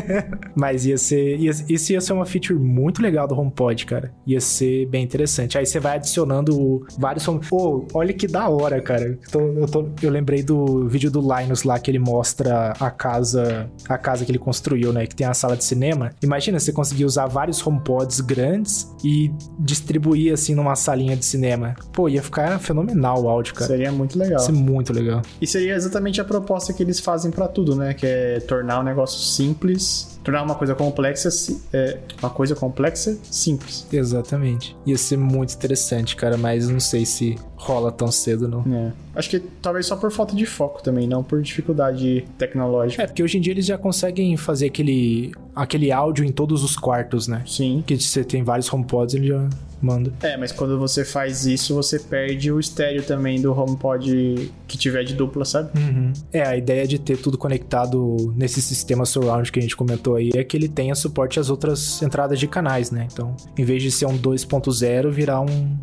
[0.56, 1.36] Mas ia ser.
[1.36, 4.10] Ia, isso ia ser uma feature muito legal do HomePod, cara.
[4.26, 5.58] Ia ser bem interessante.
[5.58, 7.26] Aí você vai adicionando vários.
[7.50, 9.04] Pô, olha que da hora, cara.
[9.04, 12.90] Eu, tô, eu, tô, eu lembrei do vídeo do Linus lá que ele mostra a
[12.90, 13.68] casa.
[13.86, 15.06] A casa que ele construiu, né?
[15.06, 16.12] Que tem a sala de cinema.
[16.22, 21.74] Imagina você conseguir usar vários HomePods grandes e distribuir assim numa salinha de cinema.
[21.92, 23.66] Pô, ia ficar fenomenal o áudio, cara.
[23.66, 24.40] Seria muito legal.
[24.40, 25.20] Ia ser muito legal.
[25.42, 27.92] E seria exatamente a proposta que eles fazem para tudo, né?
[27.92, 31.28] Que é tornar um negócio simples, tornar uma coisa complexa,
[31.72, 33.86] é, uma coisa complexa simples.
[33.92, 34.76] Exatamente.
[34.86, 38.64] Ia ser muito interessante, cara, mas não sei se rola tão cedo, não.
[38.72, 38.92] É.
[39.14, 43.02] Acho que talvez só por falta de foco também, não por dificuldade tecnológica.
[43.02, 46.76] É, porque hoje em dia eles já conseguem fazer aquele, aquele áudio em todos os
[46.76, 47.42] quartos, né?
[47.46, 47.82] Sim.
[47.86, 49.48] Que você tem vários HomePods, ele já
[49.80, 50.12] manda.
[50.22, 55.04] É, mas quando você faz isso, você perde o estéreo também do HomePod que tiver
[55.04, 55.70] de dupla, sabe?
[55.78, 56.12] Uhum.
[56.32, 60.30] É, a ideia de ter tudo conectado nesse sistema surround que a gente comentou aí
[60.34, 63.06] é que ele tenha suporte às outras entradas de canais, né?
[63.10, 65.76] Então, em vez de ser um 2.0, virar um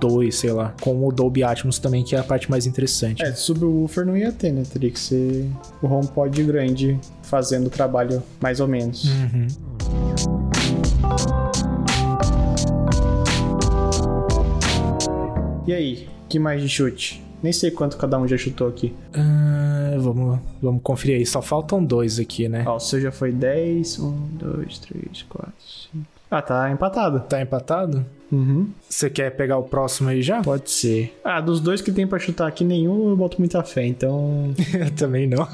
[0.00, 3.22] 7.2, sei lá, com o Dolby Atmos também, que é a parte mais interessante.
[3.22, 4.62] É, subwoofer não ia ter, né?
[4.70, 5.48] Teria que ser
[5.82, 9.04] o HomePod grande fazendo o trabalho mais ou menos.
[9.04, 9.46] Uhum.
[15.66, 17.22] E aí, que mais de chute?
[17.42, 18.92] Nem sei quanto cada um já chutou aqui.
[19.14, 21.26] Uh, vamos, vamos conferir aí.
[21.26, 22.64] Só faltam dois aqui, né?
[22.66, 23.98] Ó, o seu já foi 10.
[23.98, 25.52] 1, 2, 3, 4,
[25.92, 26.06] 5.
[26.30, 27.20] Ah, tá empatado.
[27.20, 28.04] Tá empatado?
[28.32, 28.68] Uhum.
[28.88, 30.40] Você quer pegar o próximo aí já?
[30.42, 31.16] Pode ser.
[31.24, 34.52] Ah, dos dois que tem pra chutar aqui, nenhum eu boto muita fé, então.
[34.72, 35.46] Eu também não.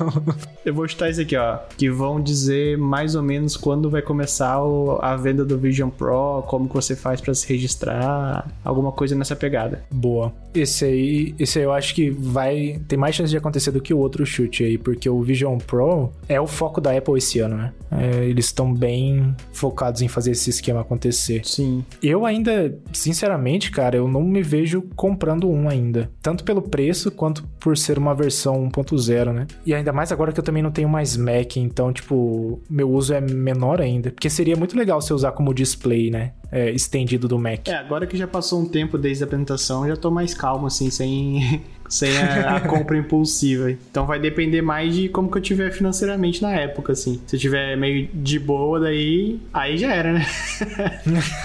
[0.65, 1.59] eu vou chutar esse aqui, ó.
[1.77, 6.43] Que vão dizer mais ou menos quando vai começar o- a venda do Vision Pro,
[6.47, 9.83] como que você faz pra se registrar, alguma coisa nessa pegada.
[9.91, 10.33] Boa.
[10.55, 12.81] Esse aí, esse aí eu acho que vai.
[12.89, 16.11] Tem mais chance de acontecer do que o outro chute aí, porque o Vision Pro
[16.29, 17.73] é o foco da Apple esse ano, né?
[17.91, 21.43] É, eles estão bem focados em fazer esse esquema acontecer.
[21.45, 21.85] Sim.
[22.03, 26.11] Eu ainda, sinceramente, cara, eu não me vejo comprando um ainda.
[26.23, 29.47] Tanto pelo preço quanto por ser uma versão 1.0, né?
[29.65, 33.15] E ainda mais agora que eu também não tenho mais Mac, então, tipo, meu uso
[33.15, 34.11] é menor ainda.
[34.11, 36.33] Porque seria muito legal você usar como display, né?
[36.51, 37.69] É, estendido do Mac.
[37.69, 40.91] É, agora que já passou um tempo desde a apresentação, já tô mais calmo, assim,
[40.91, 43.71] sem, sem a, a compra impulsiva.
[43.71, 47.21] Então vai depender mais de como que eu tiver financeiramente na época, assim.
[47.27, 49.41] Se eu tiver meio de boa, daí.
[49.53, 50.27] Aí já era, né?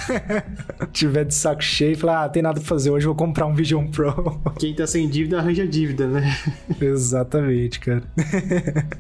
[0.92, 3.54] tiver de saco cheio e falar, ah, tem nada pra fazer hoje, vou comprar um
[3.54, 4.40] Vision Pro.
[4.60, 6.38] Quem tá sem dívida arranja dívida, né?
[6.80, 8.04] Exatamente, cara.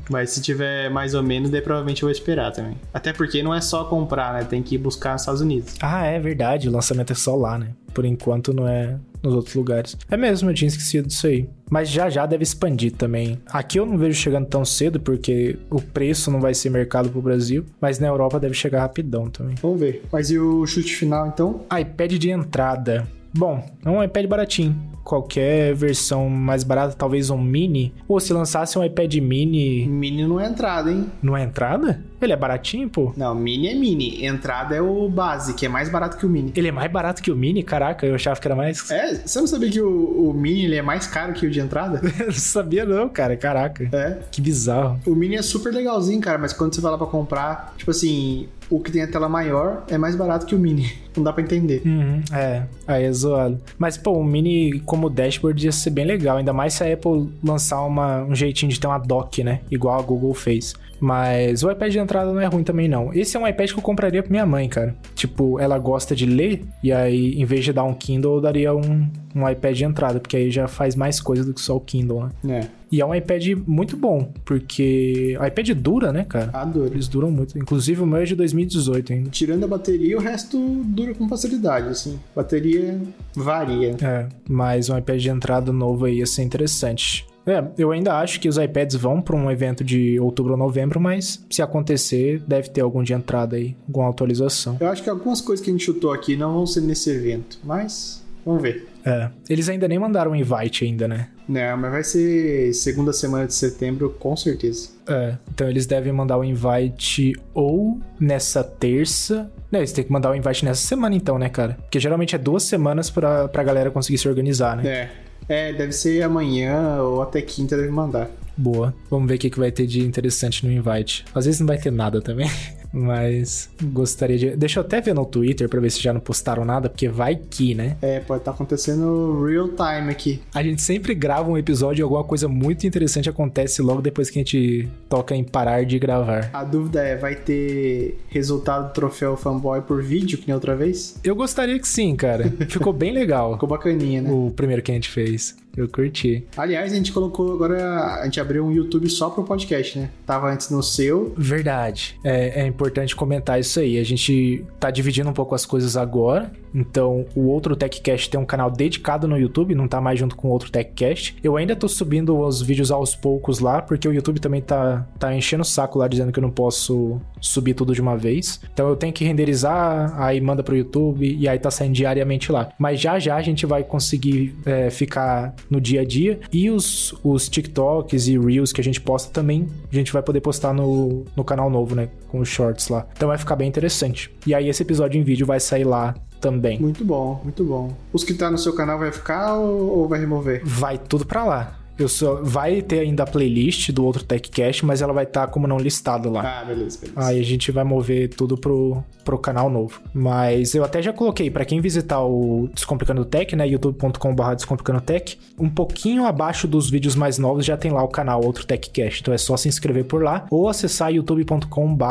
[0.09, 2.77] Mas se tiver mais ou menos, daí provavelmente eu vou esperar também.
[2.93, 4.43] Até porque não é só comprar, né?
[4.43, 5.75] Tem que ir buscar nos Estados Unidos.
[5.81, 7.67] Ah, é verdade, o lançamento é só lá, né?
[7.93, 9.97] Por enquanto não é nos outros lugares.
[10.09, 11.47] É mesmo, eu tinha esquecido disso aí.
[11.69, 13.39] Mas já já deve expandir também.
[13.47, 17.21] Aqui eu não vejo chegando tão cedo, porque o preço não vai ser mercado pro
[17.21, 19.55] Brasil, mas na Europa deve chegar rapidão também.
[19.61, 20.03] Vamos ver.
[20.11, 21.61] Mas e o chute final, então?
[21.79, 23.07] iPad de entrada.
[23.33, 24.75] Bom, é um iPad baratinho.
[25.03, 27.93] Qualquer versão mais barata, talvez um mini.
[28.07, 29.87] Ou se lançasse um iPad mini.
[29.87, 31.07] Mini não é entrada, hein?
[31.23, 32.03] Não é entrada?
[32.21, 33.13] Ele é baratinho, pô.
[33.17, 34.25] Não, mini é mini.
[34.25, 36.53] Entrada é o base, que é mais barato que o mini.
[36.55, 37.63] Ele é mais barato que o mini?
[37.63, 38.89] Caraca, eu achava que era mais.
[38.91, 41.59] É, você não sabia que o, o mini ele é mais caro que o de
[41.59, 42.01] entrada?
[42.21, 43.35] Eu não sabia, não, cara.
[43.35, 43.89] Caraca.
[43.91, 44.19] É.
[44.31, 44.99] Que bizarro.
[45.05, 48.47] O mini é super legalzinho, cara, mas quando você vai lá pra comprar, tipo assim,
[48.69, 50.91] o que tem a tela maior é mais barato que o mini.
[51.15, 51.81] Não dá pra entender.
[51.85, 53.59] Uhum, é, aí é zoado.
[53.77, 57.29] Mas, pô, o Mini como dashboard ia ser bem legal, ainda mais se a Apple
[57.43, 59.59] lançar uma, um jeitinho de ter uma dock, né?
[59.69, 60.73] Igual a Google fez.
[61.01, 63.11] Mas o iPad de entrada não é ruim também, não.
[63.11, 64.95] Esse é um iPad que eu compraria pra minha mãe, cara.
[65.15, 68.73] Tipo, ela gosta de ler, e aí, em vez de dar um Kindle, eu daria
[68.75, 71.79] um, um iPad de entrada, porque aí já faz mais coisa do que só o
[71.79, 72.59] Kindle, né?
[72.61, 76.51] É, E é um iPad muito bom, porque o iPad dura, né, cara?
[76.53, 76.93] adoro.
[76.93, 77.57] Eles duram muito.
[77.57, 79.29] Inclusive, o meu é de 2018 ainda.
[79.31, 82.19] Tirando a bateria, o resto dura com facilidade, assim.
[82.35, 82.99] Bateria
[83.33, 83.95] varia.
[84.01, 87.25] É, mas um iPad de entrada novo aí ia ser interessante.
[87.51, 90.99] É, eu ainda acho que os iPads vão para um evento de outubro ou novembro,
[90.99, 94.77] mas se acontecer, deve ter algum de entrada aí, alguma atualização.
[94.79, 97.59] Eu acho que algumas coisas que a gente chutou aqui não vão ser nesse evento,
[97.63, 98.87] mas vamos ver.
[99.05, 101.27] É, eles ainda nem mandaram um invite ainda, né?
[101.47, 104.89] Não, mas vai ser segunda semana de setembro, com certeza.
[105.07, 109.51] É, então eles devem mandar o invite ou nessa terça.
[109.69, 111.77] Não, eles têm que mandar o invite nessa semana então, né, cara?
[111.81, 114.87] Porque geralmente é duas semanas pra, pra galera conseguir se organizar, né?
[114.87, 115.09] É.
[115.51, 118.31] É, deve ser amanhã ou até quinta deve mandar.
[118.55, 118.95] Boa.
[119.09, 121.25] Vamos ver o que, vai ter de interessante no invite.
[121.35, 122.49] Às vezes não vai ter nada também.
[122.93, 124.55] Mas gostaria de.
[124.55, 127.35] Deixa eu até ver no Twitter pra ver se já não postaram nada, porque vai
[127.35, 127.97] que, né?
[128.01, 130.41] É, pode estar acontecendo real time aqui.
[130.53, 134.39] A gente sempre grava um episódio e alguma coisa muito interessante acontece logo depois que
[134.39, 136.49] a gente toca em parar de gravar.
[136.53, 141.19] A dúvida é, vai ter resultado do troféu fanboy por vídeo, que nem outra vez?
[141.23, 142.51] Eu gostaria que sim, cara.
[142.67, 143.53] Ficou bem legal.
[143.61, 144.31] Ficou bacaninha, né?
[144.31, 145.55] O primeiro que a gente fez.
[145.75, 146.45] Eu curti.
[146.57, 148.19] Aliás, a gente colocou agora.
[148.21, 150.09] A gente abriu um YouTube só pro podcast, né?
[150.25, 151.33] Tava antes no seu.
[151.37, 152.19] Verdade.
[152.23, 153.97] É, é importante comentar isso aí.
[153.97, 156.51] A gente tá dividindo um pouco as coisas agora.
[156.73, 160.47] Então, o outro TechCast tem um canal dedicado no YouTube, não tá mais junto com
[160.47, 161.37] o outro TechCast.
[161.43, 165.35] Eu ainda tô subindo os vídeos aos poucos lá, porque o YouTube também tá, tá
[165.35, 168.61] enchendo o saco lá, dizendo que eu não posso subir tudo de uma vez.
[168.73, 172.69] Então, eu tenho que renderizar, aí manda pro YouTube, e aí tá saindo diariamente lá.
[172.77, 176.39] Mas já já a gente vai conseguir é, ficar no dia a dia.
[176.51, 180.41] E os, os TikToks e Reels que a gente posta também, a gente vai poder
[180.41, 182.09] postar no, no canal novo, né?
[182.27, 183.07] Com os shorts lá.
[183.15, 184.31] Então vai ficar bem interessante.
[184.45, 186.79] E aí esse episódio em vídeo vai sair lá também.
[186.79, 187.95] Muito bom, muito bom.
[188.11, 190.61] Os que tá no seu canal vai ficar ou, ou vai remover?
[190.65, 191.77] Vai tudo pra lá.
[192.01, 195.67] Eu só vai ter ainda a playlist do outro TechCast, mas ela vai estar como
[195.67, 196.61] não listado lá.
[196.61, 197.13] Ah, beleza, beleza.
[197.15, 200.01] Aí a gente vai mover tudo pro, pro canal novo.
[200.11, 205.37] Mas eu até já coloquei, pra quem visitar o Descomplicando Tech, né, youtube.com.br Descomplicando Tech,
[205.59, 209.21] um pouquinho abaixo dos vídeos mais novos já tem lá o canal Outro TechCast.
[209.21, 212.05] Então é só se inscrever por lá ou acessar youtube.com.br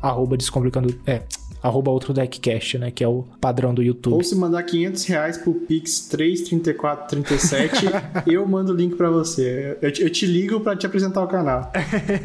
[0.00, 0.94] arroba Descomplicando...
[1.04, 1.22] É,
[1.62, 2.90] arroba outro deckcast, né?
[2.90, 4.14] Que é o padrão do YouTube.
[4.14, 7.86] Ou se mandar 500 reais pro Pix 33437,
[8.26, 9.78] eu mando o link pra você.
[9.80, 11.70] Eu te, eu te ligo pra te apresentar o canal.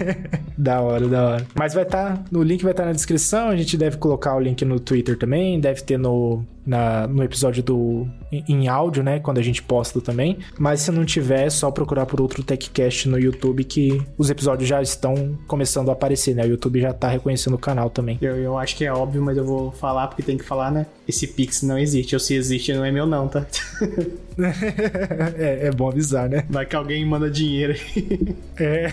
[0.57, 1.47] da hora, da hora.
[1.53, 2.17] Mas vai estar.
[2.17, 3.49] Tá, o link vai estar tá na descrição.
[3.49, 5.59] A gente deve colocar o link no Twitter também.
[5.59, 9.19] Deve ter no, na, no episódio do em, em áudio, né?
[9.19, 10.37] Quando a gente posta também.
[10.59, 14.67] Mas se não tiver, é só procurar por outro TechCast no YouTube que os episódios
[14.67, 16.43] já estão começando a aparecer, né?
[16.43, 18.17] O YouTube já tá reconhecendo o canal também.
[18.21, 20.85] Eu, eu acho que é óbvio, mas eu vou falar porque tem que falar, né?
[21.07, 22.15] Esse Pix não existe.
[22.15, 23.45] Ou se existe, não é meu, não, tá?
[25.37, 26.45] é, é, bom avisar, né?
[26.49, 28.35] Vai que alguém manda dinheiro aí.
[28.59, 28.91] é,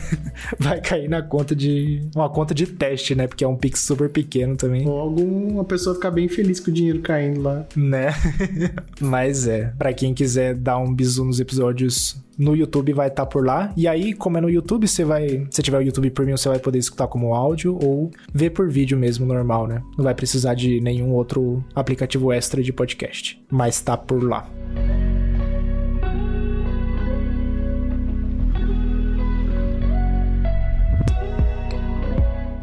[0.59, 2.03] vai cair na conta de.
[2.15, 3.27] Uma conta de teste, né?
[3.27, 4.87] Porque é um Pix super pequeno também.
[4.87, 7.67] Ou alguma pessoa ficar bem feliz com o dinheiro caindo lá.
[7.77, 8.15] Né?
[9.01, 13.31] Mas é, para quem quiser dar um bisu nos episódios no YouTube vai estar tá
[13.31, 13.73] por lá.
[13.77, 15.47] E aí, como é no YouTube, você vai.
[15.51, 18.99] Se tiver o YouTube Premium, você vai poder escutar como áudio ou ver por vídeo
[18.99, 19.83] mesmo, normal, né?
[19.97, 23.41] Não vai precisar de nenhum outro aplicativo extra de podcast.
[23.51, 24.49] Mas tá por lá.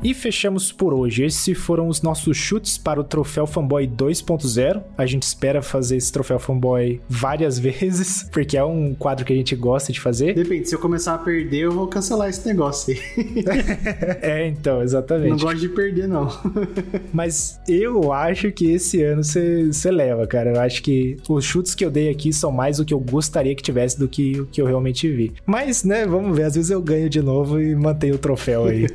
[0.04, 1.24] E fechamos por hoje.
[1.24, 4.82] Esses foram os nossos chutes para o Troféu Fanboy 2.0.
[4.98, 9.36] A gente espera fazer esse Troféu Fanboy várias vezes, porque é um quadro que a
[9.36, 10.34] gente gosta de fazer.
[10.34, 13.46] Depende, se eu começar a perder, eu vou cancelar esse negócio aí.
[14.22, 15.30] é, então, exatamente.
[15.30, 16.30] Não gosto de perder, não.
[17.14, 20.52] Mas eu acho que esse ano você leva, cara.
[20.56, 23.56] Eu acho que os chutes que eu dei aqui são mais o que eu gostaria
[23.56, 25.34] que tivesse do que o que eu realmente vi.
[25.46, 26.44] Mas, né, vamos ver.
[26.44, 28.88] Às vezes eu ganho de novo e mantenho o troféu aí.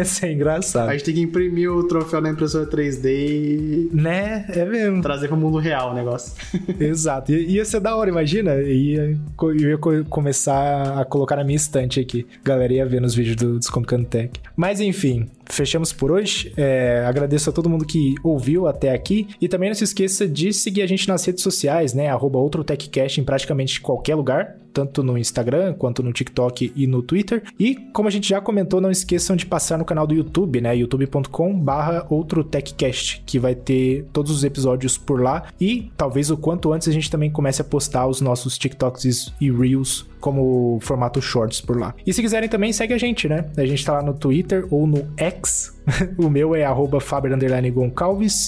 [0.02, 0.88] ia ser engraçado.
[0.88, 3.90] A gente tem que imprimir o troféu na impressora 3D e.
[3.92, 4.46] Né?
[4.48, 5.02] É mesmo.
[5.02, 6.32] Trazer pro mundo real o negócio.
[6.80, 7.32] Exato.
[7.32, 8.54] I ia ser da hora, imagina.
[8.56, 9.78] Ia, eu ia
[10.08, 12.26] começar a colocar na minha estante aqui.
[12.44, 14.30] A galera ia ver nos vídeos do Descomplicando Tech.
[14.56, 16.52] Mas enfim, fechamos por hoje.
[16.56, 19.28] É, agradeço a todo mundo que ouviu até aqui.
[19.40, 22.08] E também não se esqueça de seguir a gente nas redes sociais, né?
[22.08, 27.42] Arroba OutroTechCast em praticamente qualquer lugar, tanto no Instagram quanto no TikTok e no Twitter.
[27.58, 30.76] E como a gente já comentou, não esqueçam de passar no canal do YouTube, né?
[30.76, 35.44] youtube.com/barra OutroTechCast, que vai ter todos os episódios por lá.
[35.60, 39.50] E talvez o quanto antes a gente também comece a postar os nossos TikToks e
[39.50, 41.94] Reels como formato shorts por lá.
[42.06, 43.46] E se quiserem também, segue a gente, né?
[43.56, 45.78] A gente tá lá no Twitter ou no X.
[46.18, 46.98] o meu é arroba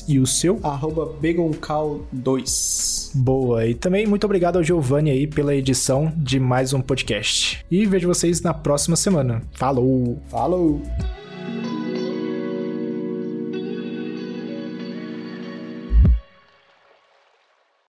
[0.09, 0.61] e o seu?
[0.63, 3.11] Arroba Begoncal2.
[3.15, 3.67] Boa.
[3.67, 7.65] E também muito obrigado ao Giovanni aí pela edição de mais um podcast.
[7.71, 9.43] E vejo vocês na próxima semana.
[9.53, 10.21] Falou!
[10.29, 10.81] Falou!